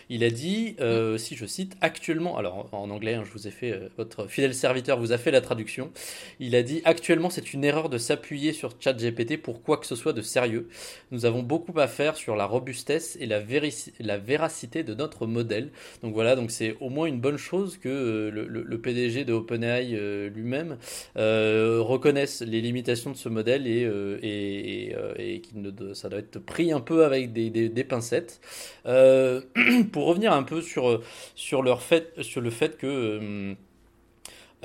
Il 0.10 0.24
a 0.24 0.32
dit, 0.32 0.76
euh, 0.80 1.18
si 1.18 1.36
je 1.36 1.46
cite, 1.46 1.76
actuellement, 1.82 2.38
alors 2.38 2.70
en 2.72 2.90
anglais, 2.90 3.14
hein, 3.14 3.24
je 3.26 3.32
vous 3.32 3.48
ai 3.48 3.52
fait, 3.52 3.72
euh, 3.72 3.90
votre 3.98 4.28
fidèle 4.28 4.56
serviteur 4.56 4.98
vous 5.00 5.12
a 5.12 5.18
fait 5.18 5.32
la 5.32 5.42
traduction. 5.42 5.92
Il 6.40 6.56
a 6.56 6.64
dit, 6.64 6.82
actuellement, 6.84 7.30
c'est 7.30 7.54
une 7.54 7.64
erreur 7.64 7.90
de 7.90 7.98
s'appuyer 7.98 8.54
sur 8.54 8.74
ChatGPT 8.80 9.38
pour 9.38 9.62
quoi 9.62 9.78
que 9.78 9.86
ce 9.86 9.96
soit 9.96 10.14
de 10.14 10.22
sérieux. 10.22 10.68
Nous 11.12 11.26
avons 11.26 11.44
beaucoup 11.44 11.78
à 11.80 11.88
faire 11.88 12.16
sur 12.16 12.36
la 12.36 12.46
robustesse 12.46 13.18
et 13.20 13.26
la, 13.26 13.42
la 14.00 14.18
véracité 14.18 14.84
de 14.84 14.94
notre 14.94 15.26
modèle. 15.26 15.72
Donc 16.04 16.14
voilà, 16.14 16.36
donc 16.36 16.52
c'est 16.52 16.76
au 16.80 16.90
moins 16.90 17.08
une 17.08 17.20
bonne 17.20 17.38
chose 17.38 17.78
que 17.78 17.90
euh, 17.90 18.30
le, 18.48 18.82
PDG 18.82 19.26
de 19.26 19.34
OpenAI 19.34 20.30
lui-même 20.30 20.78
reconnaisse 21.16 22.42
les 22.42 22.62
limitations 22.62 23.12
de 23.12 23.18
ce 23.18 23.30
modèle 23.30 23.68
et, 23.68 23.82
et, 24.24 24.96
et, 25.18 25.42
ça 25.94 26.10
doit 26.10 26.20
être 26.20 26.40
pris 26.40 26.72
un 26.72 26.80
peu 26.80 27.04
avec 27.04 27.34
des, 27.34 27.50
des, 27.50 27.84
pincettes. 27.84 28.40
pour 29.92 30.06
revenir 30.06 30.34
un 30.34 30.44
peu 30.44 30.62
sur, 30.62 31.02
sur, 31.36 31.62
leur 31.62 31.82
fait, 31.82 32.14
sur 32.22 32.42
le 32.42 32.50
fait 32.50 32.78
que 32.78 32.88
euh, 32.88 33.54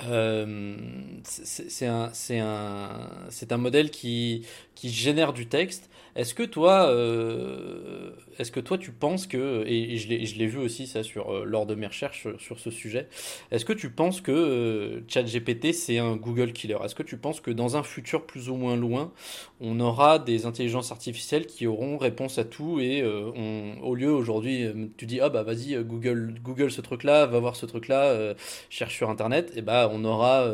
euh, 0.08 0.76
c'est 1.24 1.86
un, 1.86 2.10
un, 2.30 3.08
un 3.50 3.56
modèle 3.56 3.90
qui, 3.90 4.46
qui 4.74 4.90
génère 4.90 5.32
du 5.32 5.46
texte. 5.46 5.90
Est-ce 6.16 6.32
que 6.34 6.44
toi, 6.44 6.88
euh, 6.90 8.10
est-ce 8.38 8.52
que 8.52 8.60
toi 8.60 8.78
tu 8.78 8.92
penses 8.92 9.26
que, 9.26 9.64
et, 9.66 9.96
je 9.96 10.08
l'ai 10.38 10.46
vu 10.46 10.58
aussi 10.58 10.86
ça 10.86 11.02
sur, 11.02 11.32
euh, 11.32 11.44
lors 11.44 11.66
de 11.66 11.74
mes 11.74 11.88
recherches 11.88 12.28
sur, 12.38 12.60
ce 12.60 12.70
sujet, 12.70 13.08
est-ce 13.50 13.64
que 13.64 13.72
tu 13.72 13.90
penses 13.90 14.20
que 14.20 14.30
euh, 14.30 15.00
ChatGPT 15.08 15.72
c'est 15.72 15.98
un 15.98 16.14
Google 16.14 16.52
killer? 16.52 16.78
Est-ce 16.84 16.94
que 16.94 17.02
tu 17.02 17.16
penses 17.16 17.40
que 17.40 17.50
dans 17.50 17.76
un 17.76 17.82
futur 17.82 18.26
plus 18.26 18.48
ou 18.48 18.54
moins 18.54 18.76
loin, 18.76 19.12
on 19.60 19.80
aura 19.80 20.20
des 20.20 20.46
intelligences 20.46 20.92
artificielles 20.92 21.46
qui 21.46 21.66
auront 21.66 21.98
réponse 21.98 22.38
à 22.38 22.44
tout 22.44 22.78
et 22.78 23.02
on, 23.04 23.82
au 23.82 23.96
lieu 23.96 24.12
aujourd'hui, 24.12 24.66
tu 24.96 25.06
dis 25.06 25.20
ah 25.20 25.30
bah 25.30 25.42
vas-y 25.42 25.74
Google, 25.82 26.34
Google 26.42 26.70
ce 26.70 26.80
truc-là, 26.80 27.26
va 27.26 27.40
voir 27.40 27.56
ce 27.56 27.66
truc-là, 27.66 28.34
cherche 28.70 28.94
sur 28.94 29.10
Internet, 29.10 29.52
et 29.56 29.62
bah 29.62 29.90
on 29.92 30.04
aura 30.04 30.48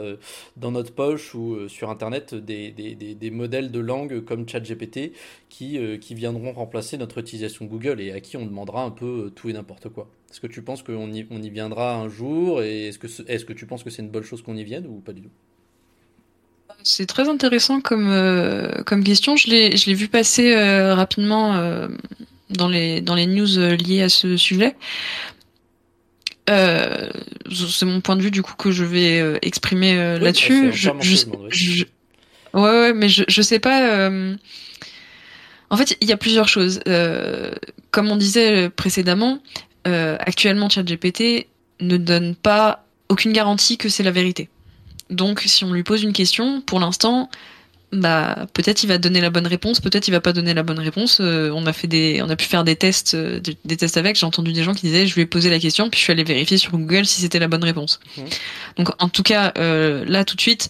dans 0.56 0.70
notre 0.70 0.94
poche 0.94 1.34
ou 1.34 1.68
sur 1.68 1.90
Internet 1.90 2.34
des, 2.34 2.70
des, 2.70 3.30
modèles 3.30 3.70
de 3.70 3.80
langue 3.80 4.24
comme 4.24 4.48
ChatGPT 4.48 5.12
qui, 5.50 5.76
euh, 5.76 5.98
qui 5.98 6.14
viendront 6.14 6.52
remplacer 6.52 6.96
notre 6.96 7.18
utilisation 7.18 7.66
Google 7.66 8.00
et 8.00 8.12
à 8.12 8.20
qui 8.20 8.38
on 8.38 8.46
demandera 8.46 8.84
un 8.84 8.90
peu 8.90 9.26
euh, 9.26 9.30
tout 9.30 9.50
et 9.50 9.52
n'importe 9.52 9.90
quoi. 9.90 10.08
Est-ce 10.30 10.40
que 10.40 10.46
tu 10.46 10.62
penses 10.62 10.82
qu'on 10.82 11.12
y, 11.12 11.26
on 11.30 11.42
y 11.42 11.50
viendra 11.50 11.96
un 11.96 12.08
jour 12.08 12.62
et 12.62 12.88
est-ce 12.88 12.98
que, 12.98 13.08
est-ce 13.26 13.44
que 13.44 13.52
tu 13.52 13.66
penses 13.66 13.82
que 13.82 13.90
c'est 13.90 14.00
une 14.00 14.08
bonne 14.08 14.22
chose 14.22 14.40
qu'on 14.42 14.56
y 14.56 14.64
vienne 14.64 14.86
ou 14.86 15.00
pas 15.00 15.12
du 15.12 15.22
tout? 15.22 15.30
C'est 16.82 17.04
très 17.04 17.28
intéressant 17.28 17.82
comme, 17.82 18.08
euh, 18.08 18.82
comme 18.86 19.04
question. 19.04 19.36
Je 19.36 19.50
l'ai, 19.50 19.76
je 19.76 19.86
l'ai 19.86 19.94
vu 19.94 20.08
passer 20.08 20.54
rapidement 20.94 21.88
dans, 22.48 22.68
les, 22.68 23.02
dans 23.02 23.14
les 23.14 23.26
news 23.26 23.58
liées 23.76 24.02
à 24.02 24.08
ce 24.08 24.38
sujet. 24.38 24.76
c'est 26.46 27.84
mon 27.84 28.00
point 28.00 28.16
de 28.16 28.22
vue 28.22 28.30
du 28.30 28.42
coup 28.42 28.54
que 28.56 28.70
je 28.70 28.84
vais 28.84 29.38
exprimer 29.42 29.94
là-dessus. 30.18 30.72
Je, 30.72 30.90
je, 31.50 31.84
ouais, 32.54 32.60
ouais, 32.62 32.94
mais 32.94 33.10
je, 33.10 33.24
je 33.28 33.42
sais 33.42 33.58
pas. 33.58 34.08
En 35.70 35.76
fait, 35.76 35.96
il 36.00 36.08
y 36.08 36.12
a 36.12 36.16
plusieurs 36.16 36.48
choses. 36.48 36.80
Euh, 36.88 37.52
comme 37.90 38.10
on 38.10 38.16
disait 38.16 38.70
précédemment, 38.70 39.38
euh, 39.86 40.16
actuellement 40.20 40.68
ChatGPT 40.68 41.46
ne 41.80 41.96
donne 41.96 42.34
pas 42.34 42.84
aucune 43.08 43.32
garantie 43.32 43.78
que 43.78 43.88
c'est 43.88 44.02
la 44.02 44.10
vérité. 44.10 44.48
Donc, 45.10 45.42
si 45.46 45.64
on 45.64 45.72
lui 45.72 45.82
pose 45.82 46.02
une 46.02 46.12
question, 46.12 46.60
pour 46.60 46.80
l'instant, 46.80 47.30
bah 47.92 48.46
peut-être 48.52 48.84
il 48.84 48.86
va 48.86 48.98
donner 48.98 49.20
la 49.20 49.30
bonne 49.30 49.46
réponse, 49.46 49.80
peut-être 49.80 50.06
il 50.06 50.12
va 50.12 50.20
pas 50.20 50.32
donner 50.32 50.54
la 50.54 50.62
bonne 50.62 50.78
réponse. 50.78 51.18
Euh, 51.20 51.50
on 51.52 51.66
a 51.66 51.72
fait 51.72 51.88
des, 51.88 52.20
on 52.22 52.28
a 52.28 52.36
pu 52.36 52.44
faire 52.44 52.62
des 52.62 52.76
tests, 52.76 53.14
euh, 53.14 53.40
des, 53.40 53.76
tests 53.76 53.96
avec. 53.96 54.16
J'ai 54.16 54.26
entendu 54.26 54.52
des 54.52 54.62
gens 54.62 54.74
qui 54.74 54.86
disaient, 54.86 55.06
je 55.06 55.14
lui 55.14 55.22
ai 55.22 55.26
posé 55.26 55.50
la 55.50 55.58
question, 55.58 55.90
puis 55.90 55.98
je 55.98 56.04
suis 56.04 56.12
allé 56.12 56.22
vérifier 56.22 56.56
sur 56.56 56.70
Google 56.70 57.06
si 57.06 57.20
c'était 57.20 57.40
la 57.40 57.48
bonne 57.48 57.64
réponse. 57.64 57.98
Mmh. 58.16 58.22
Donc 58.76 59.02
en 59.02 59.08
tout 59.08 59.24
cas, 59.24 59.52
euh, 59.58 60.04
là 60.06 60.24
tout 60.24 60.36
de 60.36 60.40
suite, 60.40 60.68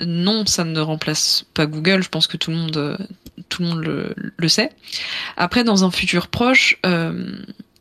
non, 0.00 0.46
ça 0.46 0.64
ne 0.64 0.80
remplace 0.80 1.44
pas 1.52 1.66
Google. 1.66 2.02
Je 2.02 2.08
pense 2.08 2.26
que 2.26 2.38
tout 2.38 2.50
le 2.50 2.56
monde, 2.56 2.98
tout 3.48 3.62
le 3.62 3.68
monde 3.68 4.14
le, 4.36 4.48
sait. 4.48 4.70
Après, 5.36 5.64
dans 5.64 5.84
un 5.84 5.90
futur 5.90 6.28
proche, 6.28 6.78
euh, 6.86 7.36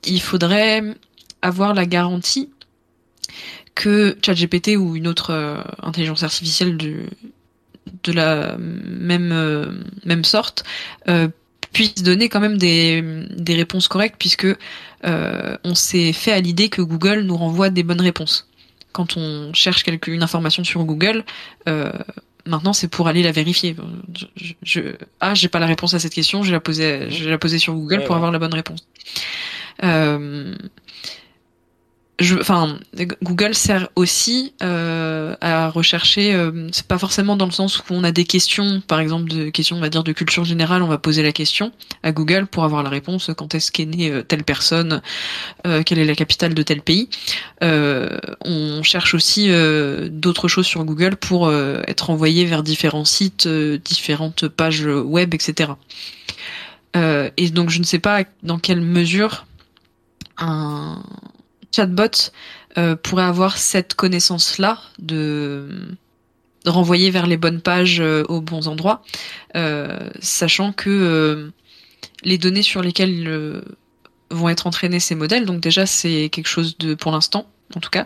il 0.05 0.21
faudrait 0.21 0.83
avoir 1.41 1.73
la 1.73 1.85
garantie 1.85 2.49
que 3.75 4.17
ChatGPT 4.23 4.77
ou 4.77 4.95
une 4.95 5.07
autre 5.07 5.31
euh, 5.31 5.61
intelligence 5.81 6.23
artificielle 6.23 6.77
de, 6.77 8.11
la 8.11 8.57
même, 8.57 9.31
euh, 9.31 10.23
sorte 10.23 10.63
puisse 11.73 11.95
donner 11.95 12.27
quand 12.27 12.41
même 12.41 12.57
des, 12.57 13.01
réponses 13.47 13.87
correctes, 13.87 14.17
puisque 14.19 14.47
on 15.03 15.75
s'est 15.75 16.11
fait 16.11 16.33
à 16.33 16.41
l'idée 16.41 16.69
que 16.69 16.81
Google 16.81 17.21
nous 17.21 17.37
renvoie 17.37 17.69
des 17.69 17.83
bonnes 17.83 18.01
réponses. 18.01 18.47
Quand 18.91 19.15
on 19.15 19.53
cherche 19.53 19.83
quelque, 19.83 20.11
une 20.11 20.21
information 20.21 20.65
sur 20.65 20.83
Google, 20.83 21.23
maintenant 22.45 22.73
c'est 22.73 22.88
pour 22.88 23.08
aller 23.08 23.23
la 23.23 23.32
vérifier. 23.32 23.75
Je, 24.17 24.54
je, 24.63 24.82
ah, 25.19 25.34
j'ai 25.34 25.47
pas 25.47 25.60
la 25.60 25.65
réponse 25.65 25.93
à 25.93 25.99
cette 25.99 26.13
question, 26.13 26.43
je 26.43 26.49
vais 26.49 26.54
la 26.54 26.60
poser, 26.60 27.10
je 27.10 27.23
vais 27.25 27.32
la 27.32 27.38
poser 27.38 27.60
sur 27.60 27.73
Google 27.73 28.04
pour 28.04 28.15
avoir 28.15 28.32
la 28.32 28.39
bonne 28.39 28.54
réponse. 28.54 28.88
Euh, 29.84 30.56
enfin, 32.39 32.79
Google 33.23 33.55
sert 33.55 33.89
aussi 33.95 34.53
euh, 34.62 35.36
à 35.41 35.69
rechercher. 35.69 36.34
Euh, 36.34 36.67
c'est 36.71 36.88
pas 36.88 36.97
forcément 36.97 37.36
dans 37.36 37.45
le 37.45 37.51
sens 37.51 37.79
où 37.79 37.84
on 37.91 38.03
a 38.03 38.12
des 38.12 38.25
questions, 38.25 38.81
par 38.88 38.99
exemple 38.99 39.29
de 39.29 39.49
questions, 39.49 39.77
on 39.77 39.79
va 39.79 39.89
dire 39.89 40.03
de 40.03 40.12
culture 40.12 40.43
générale, 40.43 40.84
on 40.84 40.88
va 40.88 40.97
poser 40.97 41.23
la 41.23 41.31
question 41.31 41.71
à 42.03 42.12
Google 42.12 42.47
pour 42.47 42.63
avoir 42.63 42.84
la 42.84 42.89
réponse. 42.89 43.31
Quand 43.36 43.55
est-ce 43.55 43.71
qu'est 43.71 43.86
née 43.86 44.12
euh, 44.12 44.23
telle 44.23 44.43
personne 44.43 45.01
Quelle 45.63 45.99
est 45.99 46.05
la 46.05 46.15
capitale 46.15 46.53
de 46.53 46.63
tel 46.63 46.81
pays 46.81 47.10
On 47.62 48.84
cherche 48.84 49.13
aussi 49.13 49.49
d'autres 50.10 50.47
choses 50.47 50.65
sur 50.65 50.84
Google 50.84 51.15
pour 51.15 51.51
être 51.51 52.10
envoyé 52.10 52.45
vers 52.45 52.63
différents 52.63 53.05
sites, 53.05 53.47
différentes 53.47 54.47
pages 54.47 54.86
web, 54.86 55.34
etc. 55.34 55.71
et 56.95 57.49
donc, 57.49 57.69
je 57.69 57.79
ne 57.79 57.84
sais 57.84 57.99
pas 57.99 58.23
dans 58.43 58.60
quelle 58.60 58.81
mesure 58.81 59.45
un 60.38 61.03
chatbot 61.71 62.31
euh, 62.77 62.95
pourrait 62.95 63.23
avoir 63.23 63.57
cette 63.57 63.95
connaissance-là 63.95 64.79
de, 64.99 65.67
renvoyer 66.65 67.10
vers 67.10 67.27
les 67.27 67.38
bonnes 67.38 67.60
pages 67.60 67.99
euh, 67.99 68.23
aux 68.29 68.39
bons 68.39 68.67
endroits, 68.67 69.03
euh, 69.55 70.10
sachant 70.21 70.71
que 70.71 71.51
les 72.23 72.38
données 72.38 72.62
sur 72.62 72.81
lesquelles 72.81 73.63
vont 74.29 74.47
être 74.47 74.67
entraînés 74.67 74.99
ces 74.99 75.15
modèles, 75.15 75.45
donc 75.45 75.60
déjà 75.60 75.86
c'est 75.86 76.29
quelque 76.29 76.47
chose 76.47 76.77
de 76.77 76.93
pour 76.93 77.12
l'instant 77.12 77.47
en 77.73 77.79
tout 77.79 77.89
cas, 77.89 78.05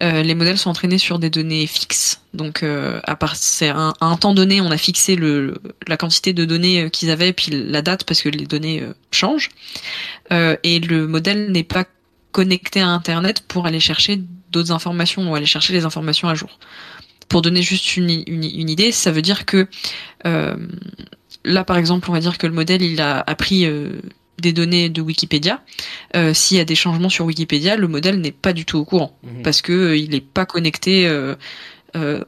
les 0.00 0.36
modèles 0.36 0.56
sont 0.56 0.70
entraînés 0.70 0.98
sur 0.98 1.18
des 1.18 1.30
données 1.30 1.66
fixes. 1.66 2.20
Donc, 2.32 2.62
à 2.62 3.16
part, 3.16 3.34
c'est 3.34 3.68
un, 3.68 3.92
un 4.00 4.16
temps 4.16 4.34
donné, 4.34 4.60
on 4.60 4.70
a 4.70 4.76
fixé 4.76 5.18
la 5.88 5.96
quantité 5.96 6.32
de 6.32 6.44
données 6.44 6.88
qu'ils 6.92 7.10
avaient, 7.10 7.32
puis 7.32 7.50
la 7.50 7.82
date 7.82 8.04
parce 8.04 8.22
que 8.22 8.28
les 8.28 8.46
données 8.46 8.84
changent. 9.10 9.48
et 10.30 10.78
le 10.78 11.08
modèle 11.08 11.50
n'est 11.50 11.64
pas 11.64 11.86
connecter 12.32 12.80
à 12.80 12.88
Internet 12.88 13.42
pour 13.46 13.66
aller 13.66 13.80
chercher 13.80 14.20
d'autres 14.50 14.72
informations 14.72 15.30
ou 15.30 15.34
aller 15.34 15.46
chercher 15.46 15.72
les 15.72 15.84
informations 15.84 16.28
à 16.28 16.34
jour. 16.34 16.58
Pour 17.28 17.42
donner 17.42 17.62
juste 17.62 17.96
une, 17.96 18.10
une, 18.26 18.68
idée, 18.68 18.90
ça 18.90 19.12
veut 19.12 19.22
dire 19.22 19.46
que 19.46 19.68
euh, 20.26 20.56
là, 21.44 21.64
par 21.64 21.76
exemple, 21.76 22.10
on 22.10 22.12
va 22.12 22.20
dire 22.20 22.38
que 22.38 22.46
le 22.46 22.52
modèle 22.52 22.82
il 22.82 23.00
a 23.00 23.22
appris 23.26 23.64
euh, 23.66 24.00
des 24.38 24.52
données 24.52 24.88
de 24.88 25.00
Wikipédia. 25.00 25.62
Euh, 26.16 26.34
S'il 26.34 26.56
y 26.56 26.60
a 26.60 26.64
des 26.64 26.74
changements 26.74 27.08
sur 27.08 27.26
Wikipédia, 27.26 27.76
le 27.76 27.88
modèle 27.88 28.20
n'est 28.20 28.32
pas 28.32 28.52
du 28.52 28.64
tout 28.64 28.78
au 28.78 28.84
courant 28.84 29.16
mhm. 29.22 29.42
parce 29.42 29.62
que 29.62 29.72
euh, 29.72 29.96
il 29.96 30.10
n'est 30.10 30.20
pas 30.20 30.46
connecté 30.46 31.10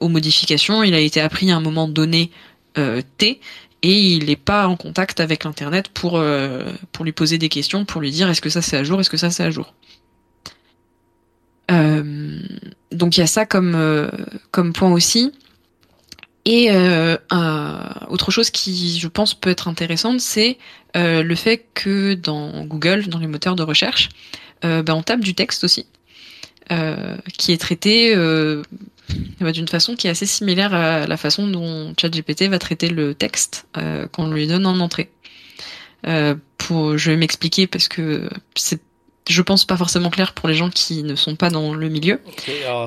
aux 0.01 0.09
modifications. 0.09 0.83
Il 0.83 0.95
a 0.95 0.99
été 0.99 1.21
appris 1.21 1.51
à 1.51 1.57
un 1.57 1.61
moment 1.61 1.89
donné 1.89 2.31
T 3.19 3.41
et 3.83 3.99
il 3.99 4.27
n'est 4.27 4.37
pas 4.37 4.69
en 4.69 4.77
contact 4.77 5.21
avec 5.21 5.45
l'internet 5.45 5.89
pour 5.89 6.23
pour 6.93 7.05
lui 7.05 7.13
poser 7.13 7.39
des 7.39 7.49
questions, 7.49 7.85
pour 7.85 8.01
lui 8.01 8.11
dire 8.11 8.29
est-ce 8.31 8.41
que 8.41 8.51
ça 8.51 8.63
c'est 8.63 8.77
à 8.77 8.85
jour, 8.85 9.01
est-ce 9.01 9.11
que 9.11 9.17
ça 9.17 9.31
c'est 9.31 9.43
à 9.43 9.51
jour? 9.51 9.75
Euh, 11.71 12.41
donc 12.91 13.17
il 13.17 13.21
y 13.21 13.23
a 13.23 13.27
ça 13.27 13.47
comme 13.47 13.75
euh, 13.75 14.09
comme 14.51 14.73
point 14.73 14.93
aussi. 14.93 15.33
Et 16.45 16.73
euh, 16.73 17.17
autre 18.09 18.33
chose 18.33 18.51
qui, 18.51 18.99
je 18.99 19.07
pense, 19.07 19.33
peut 19.33 19.51
être 19.51 19.69
intéressante, 19.69 20.19
c'est 20.19 20.59
le 20.97 21.35
fait 21.37 21.65
que 21.73 22.15
dans 22.15 22.65
Google, 22.65 23.07
dans 23.07 23.21
les 23.21 23.29
moteurs 23.29 23.55
de 23.55 23.63
recherche, 23.63 24.09
ben, 24.63 24.85
on 24.89 25.05
tape 25.05 25.21
du 25.21 25.37
texte 25.37 25.63
aussi, 25.63 25.87
qui 27.39 27.53
est 27.53 27.61
traité 27.61 28.17
d'une 29.53 29.69
façon 29.69 29.95
qui 29.95 30.07
est 30.07 30.11
assez 30.11 30.27
similaire 30.27 30.75
à 30.75 31.07
la 31.07 31.17
façon 31.17 31.49
dont 31.49 31.93
ChatGPT 32.01 32.49
va 32.49 32.59
traiter 32.59 32.89
le 32.89 33.15
texte 33.15 33.67
qu'on 34.13 34.31
lui 34.31 34.47
donne 34.47 34.67
en 34.67 34.79
entrée. 34.81 35.11
pour, 36.59 36.97
je 36.97 37.11
vais 37.11 37.17
m'expliquer 37.17 37.67
parce 37.67 37.89
que 37.89 38.29
c'est 38.55 38.81
je 39.29 39.43
pense 39.43 39.65
pas 39.65 39.77
forcément 39.77 40.11
clair 40.11 40.33
pour 40.33 40.49
les 40.49 40.55
gens 40.55 40.71
qui 40.71 41.03
ne 41.03 41.15
sont 41.15 41.37
pas 41.37 41.51
dans 41.51 41.75
le 41.75 41.89
milieu. 41.89 42.21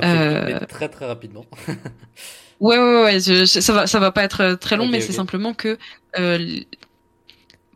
euh... 0.04 0.60
très 0.68 0.90
très 0.90 1.06
rapidement. 1.06 1.46
ouais 2.60 2.78
ouais 2.78 3.04
ouais, 3.04 3.20
ça 3.46 3.74
va 3.74 3.88
ça 3.88 4.00
va 4.00 4.12
pas 4.12 4.24
être 4.24 4.42
euh, 4.42 4.56
très 4.56 4.76
long, 4.76 4.88
mais 4.88 5.02
c'est 5.02 5.14
simplement 5.14 5.54
que 5.54 5.78
euh, 6.20 6.60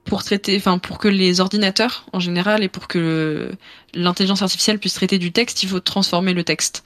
pour 0.09 0.23
traiter, 0.23 0.57
enfin 0.57 0.79
pour 0.79 0.97
que 0.97 1.07
les 1.07 1.39
ordinateurs 1.39 2.05
en 2.13 2.19
général 2.19 2.63
et 2.63 2.67
pour 2.67 2.87
que 2.87 3.51
l'intelligence 3.93 4.41
artificielle 4.41 4.79
puisse 4.79 4.95
traiter 4.95 5.19
du 5.19 5.31
texte, 5.31 5.61
il 5.63 5.69
faut 5.69 5.79
transformer 5.79 6.33
le 6.33 6.43
texte. 6.43 6.83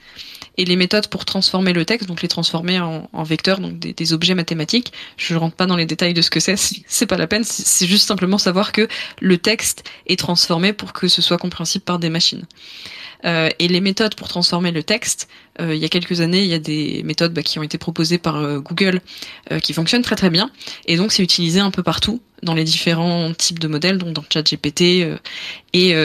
Et 0.58 0.66
les 0.66 0.76
méthodes 0.76 1.08
pour 1.08 1.26
transformer 1.26 1.74
le 1.74 1.86
texte, 1.86 2.08
donc 2.08 2.22
les 2.22 2.28
transformer 2.28 2.80
en, 2.80 3.24
vecteurs, 3.24 3.60
donc 3.60 3.80
des, 3.80 4.14
objets 4.14 4.36
mathématiques, 4.36 4.94
je 5.18 5.36
rentre 5.36 5.56
pas 5.56 5.66
dans 5.66 5.78
les 5.78 5.86
détails 5.86 6.14
de 6.14 6.22
ce 6.22 6.30
que 6.30 6.40
c'est, 6.40 6.56
c'est 6.88 7.06
pas 7.08 7.18
la 7.18 7.26
peine, 7.26 7.44
c'est 7.44 7.88
juste 7.88 8.08
simplement 8.08 8.38
savoir 8.38 8.72
que 8.74 8.88
le 9.22 9.38
texte 9.38 9.84
est 10.06 10.20
transformé 10.20 10.74
pour 10.74 10.94
que 10.94 11.08
ce 11.08 11.22
soit 11.22 11.38
compréhensible 11.38 11.86
par 11.86 12.00
des 12.00 12.10
machines. 12.10 12.44
Euh, 13.26 13.50
et 13.58 13.70
les 13.70 13.80
méthodes 13.80 14.16
pour 14.16 14.28
transformer 14.28 14.72
le 14.72 14.84
texte, 14.84 15.30
euh, 15.62 15.74
il 15.74 15.82
y 15.82 15.86
a 15.86 15.90
quelques 15.90 16.20
années, 16.20 16.44
il 16.44 16.50
y 16.50 16.54
a 16.54 16.60
des 16.60 17.04
méthodes 17.04 17.34
bah, 17.34 17.42
qui 17.42 17.58
ont 17.58 17.64
été 17.64 17.78
proposées 17.78 18.18
par 18.18 18.36
euh, 18.36 18.60
Google 18.60 19.00
qui 19.62 19.72
fonctionnent 19.72 20.02
très 20.02 20.18
très 20.18 20.30
bien. 20.30 20.52
Et 20.88 20.98
donc 20.98 21.14
c'est 21.14 21.24
utilisé 21.24 21.62
un 21.62 21.72
peu 21.72 21.84
partout 21.84 22.22
dans 22.44 22.54
les 22.54 22.64
différents 22.64 23.34
types 23.34 23.60
de 23.60 23.68
modèles, 23.68 23.98
donc 23.98 24.14
dans 24.14 24.24
ChatGPT 24.30 25.08
et 25.74 25.96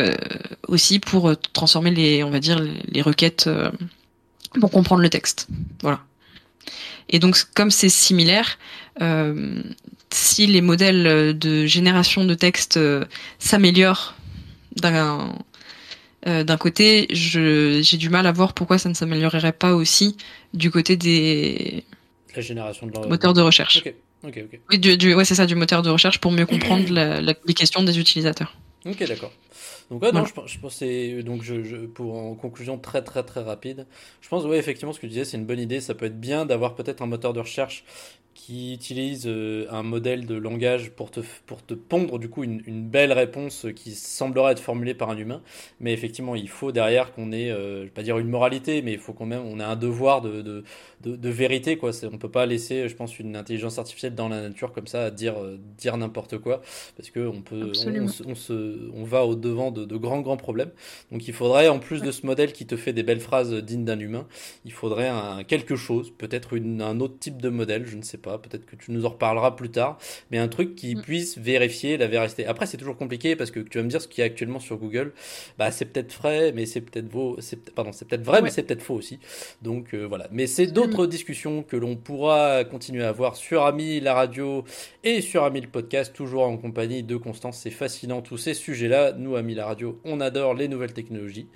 aussi 0.66 0.98
pour 0.98 1.32
transformer 1.52 1.90
les, 1.90 2.22
on 2.24 2.30
va 2.30 2.40
dire, 2.40 2.60
les 2.88 3.02
requêtes 3.02 3.48
pour 4.60 4.70
comprendre 4.70 5.02
le 5.02 5.10
texte. 5.10 5.48
Voilà. 5.82 6.00
Et 7.10 7.18
donc, 7.18 7.36
comme 7.54 7.70
c'est 7.70 7.88
similaire, 7.88 8.58
euh, 9.00 9.62
si 10.10 10.46
les 10.46 10.60
modèles 10.60 11.38
de 11.38 11.66
génération 11.66 12.24
de 12.24 12.34
texte 12.34 12.76
euh, 12.76 13.04
s'améliorent 13.38 14.14
d'un 14.76 15.34
euh, 16.26 16.42
d'un 16.42 16.56
côté, 16.56 17.06
j'ai 17.10 17.96
du 17.96 18.08
mal 18.08 18.26
à 18.26 18.32
voir 18.32 18.52
pourquoi 18.52 18.76
ça 18.76 18.88
ne 18.88 18.94
s'améliorerait 18.94 19.52
pas 19.52 19.74
aussi 19.74 20.16
du 20.52 20.70
côté 20.70 20.96
des 20.96 21.84
la 22.34 22.42
génération 22.42 22.86
de 22.86 23.06
moteurs 23.06 23.34
de 23.34 23.40
recherche. 23.40 23.82
Ok, 24.24 24.40
ok, 24.44 24.60
Oui, 24.70 24.78
du, 24.78 24.96
du 24.96 25.14
ouais, 25.14 25.24
c'est 25.24 25.34
ça, 25.34 25.46
du 25.46 25.54
moteur 25.54 25.82
de 25.82 25.90
recherche 25.90 26.18
pour 26.18 26.32
mieux 26.32 26.46
comprendre 26.46 26.92
la, 26.92 27.20
la, 27.20 27.34
les 27.46 27.54
questions 27.54 27.82
des 27.82 27.98
utilisateurs. 27.98 28.56
Ok, 28.84 29.06
d'accord. 29.06 29.32
Donc 29.90 30.02
ouais, 30.02 30.12
non, 30.12 30.24
je, 30.24 30.32
je 30.46 30.58
pense 30.58 30.74
c'est 30.74 31.22
donc 31.22 31.42
je, 31.42 31.64
je, 31.64 31.76
pour 31.76 32.18
en 32.18 32.34
conclusion 32.34 32.78
très 32.78 33.02
très 33.02 33.22
très 33.22 33.42
rapide, 33.42 33.86
je 34.20 34.28
pense 34.28 34.44
ouais 34.44 34.58
effectivement 34.58 34.92
ce 34.92 34.98
que 34.98 35.06
tu 35.06 35.10
disais 35.10 35.24
c'est 35.24 35.38
une 35.38 35.46
bonne 35.46 35.58
idée, 35.58 35.80
ça 35.80 35.94
peut 35.94 36.04
être 36.06 36.20
bien 36.20 36.44
d'avoir 36.44 36.74
peut-être 36.74 37.00
un 37.00 37.06
moteur 37.06 37.32
de 37.32 37.40
recherche 37.40 37.84
qui 38.38 38.72
utilise 38.72 39.24
euh, 39.26 39.66
un 39.68 39.82
modèle 39.82 40.24
de 40.24 40.36
langage 40.36 40.90
pour 40.90 41.10
te, 41.10 41.20
pour 41.44 41.66
te 41.66 41.74
pondre 41.74 42.20
du 42.20 42.28
coup 42.28 42.44
une, 42.44 42.62
une, 42.66 42.88
belle 42.88 43.12
réponse 43.12 43.66
qui 43.74 43.90
semblerait 43.90 44.52
être 44.52 44.60
formulée 44.60 44.94
par 44.94 45.10
un 45.10 45.18
humain. 45.18 45.42
Mais 45.80 45.92
effectivement, 45.92 46.36
il 46.36 46.48
faut 46.48 46.70
derrière 46.70 47.12
qu'on 47.12 47.32
ait, 47.32 47.50
euh, 47.50 47.80
je 47.80 47.84
vais 47.84 47.90
pas 47.90 48.04
dire 48.04 48.16
une 48.16 48.28
moralité, 48.28 48.80
mais 48.80 48.92
il 48.92 48.98
faut 49.00 49.12
quand 49.12 49.26
même, 49.26 49.42
on 49.44 49.58
a 49.58 49.66
un 49.66 49.74
devoir 49.74 50.22
de, 50.22 50.40
de, 50.40 50.64
de, 51.00 51.16
de 51.16 51.28
vérité. 51.28 51.76
Quoi. 51.78 51.90
On 52.10 52.16
peut 52.16 52.30
pas 52.30 52.46
laisser, 52.46 52.88
je 52.88 52.94
pense, 52.94 53.18
une 53.18 53.34
intelligence 53.34 53.76
artificielle 53.78 54.14
dans 54.14 54.28
la 54.28 54.40
nature 54.40 54.72
comme 54.72 54.86
ça 54.86 55.06
à 55.06 55.10
dire, 55.10 55.36
euh, 55.42 55.58
dire 55.76 55.96
n'importe 55.96 56.38
quoi, 56.38 56.62
parce 56.96 57.10
que 57.10 57.26
on 57.26 57.42
peut, 57.42 57.72
on, 57.86 58.06
on, 58.30 58.34
se, 58.36 58.90
on 58.94 59.02
va 59.02 59.26
au 59.26 59.34
devant 59.34 59.72
de, 59.72 59.84
de, 59.84 59.96
grands 59.96 60.20
grands 60.20 60.36
problèmes. 60.36 60.70
Donc 61.10 61.26
il 61.26 61.34
faudrait, 61.34 61.68
en 61.68 61.80
plus 61.80 62.02
de 62.02 62.12
ce 62.12 62.24
modèle 62.24 62.52
qui 62.52 62.66
te 62.66 62.76
fait 62.76 62.92
des 62.92 63.02
belles 63.02 63.20
phrases 63.20 63.52
dignes 63.52 63.84
d'un 63.84 63.98
humain, 63.98 64.28
il 64.64 64.72
faudrait 64.72 65.08
un, 65.08 65.42
quelque 65.42 65.74
chose, 65.74 66.12
peut-être 66.16 66.56
un 66.56 67.00
autre 67.00 67.18
type 67.18 67.42
de 67.42 67.48
modèle, 67.48 67.84
je 67.84 67.96
ne 67.96 68.02
sais 68.02 68.16
pas 68.16 68.27
peut-être 68.36 68.66
que 68.66 68.76
tu 68.76 68.92
nous 68.92 69.06
en 69.06 69.10
reparleras 69.10 69.52
plus 69.52 69.70
tard, 69.70 69.96
mais 70.30 70.36
un 70.36 70.48
truc 70.48 70.74
qui 70.74 70.94
mm. 70.94 71.00
puisse 71.00 71.38
vérifier 71.38 71.96
la 71.96 72.06
véracité. 72.06 72.44
Après, 72.44 72.66
c'est 72.66 72.76
toujours 72.76 72.98
compliqué 72.98 73.36
parce 73.36 73.50
que 73.50 73.60
tu 73.60 73.78
vas 73.78 73.84
me 73.84 73.88
dire 73.88 74.02
ce 74.02 74.08
qui 74.08 74.20
est 74.20 74.24
actuellement 74.24 74.60
sur 74.60 74.76
Google, 74.76 75.12
bah 75.58 75.70
c'est 75.70 75.86
peut-être 75.86 76.12
vrai, 76.12 76.52
mais 76.52 76.66
c'est 76.66 76.82
peut-être 76.82 77.10
faux, 77.10 77.36
c'est 77.40 77.70
pardon, 77.70 77.92
c'est 77.92 78.06
peut-être 78.06 78.24
vrai, 78.24 78.42
mais 78.42 78.50
c'est 78.50 78.64
peut-être 78.64 78.82
faux 78.82 78.94
aussi. 78.94 79.18
Donc 79.62 79.94
euh, 79.94 80.04
voilà. 80.06 80.28
Mais 80.32 80.46
c'est 80.46 80.66
d'autres 80.66 81.06
discussions 81.06 81.62
que 81.62 81.76
l'on 81.76 81.96
pourra 81.96 82.64
continuer 82.64 83.04
à 83.04 83.08
avoir 83.08 83.36
sur 83.36 83.64
Ami 83.64 84.00
la 84.00 84.14
radio 84.14 84.64
et 85.04 85.20
sur 85.20 85.44
Ami 85.44 85.60
le 85.60 85.68
podcast, 85.68 86.14
toujours 86.14 86.44
en 86.44 86.56
compagnie 86.56 87.02
de 87.02 87.16
Constance. 87.16 87.58
C'est 87.62 87.70
fascinant 87.70 88.20
tous 88.20 88.36
ces 88.36 88.54
sujets-là. 88.54 89.12
Nous, 89.12 89.36
Ami 89.36 89.54
la 89.54 89.66
radio, 89.66 89.98
on 90.04 90.20
adore 90.20 90.54
les 90.54 90.68
nouvelles 90.68 90.92
technologies 90.92 91.46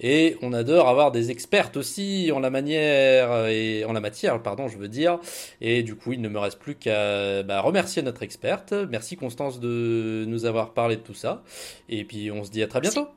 et 0.00 0.36
on 0.42 0.52
adore 0.52 0.88
avoir 0.88 1.12
des 1.12 1.30
experts 1.30 1.70
aussi 1.76 2.30
en 2.32 2.40
la 2.40 2.50
manière 2.50 3.46
et 3.46 3.84
en 3.84 3.92
la 3.92 4.00
matière, 4.00 4.42
pardon, 4.42 4.68
je 4.68 4.78
veux 4.78 4.88
dire. 4.88 5.18
Et 5.60 5.82
du 5.82 5.94
coup, 5.94 6.12
il 6.18 6.22
ne 6.22 6.28
me 6.28 6.38
reste 6.40 6.58
plus 6.58 6.74
qu'à 6.74 7.44
bah, 7.44 7.60
remercier 7.60 8.02
notre 8.02 8.24
experte. 8.24 8.72
Merci 8.90 9.16
Constance 9.16 9.60
de 9.60 10.24
nous 10.26 10.46
avoir 10.46 10.74
parlé 10.74 10.96
de 10.96 11.00
tout 11.00 11.14
ça. 11.14 11.44
Et 11.88 12.04
puis 12.04 12.32
on 12.32 12.42
se 12.42 12.50
dit 12.50 12.62
à 12.62 12.66
très 12.66 12.80
bientôt. 12.80 13.08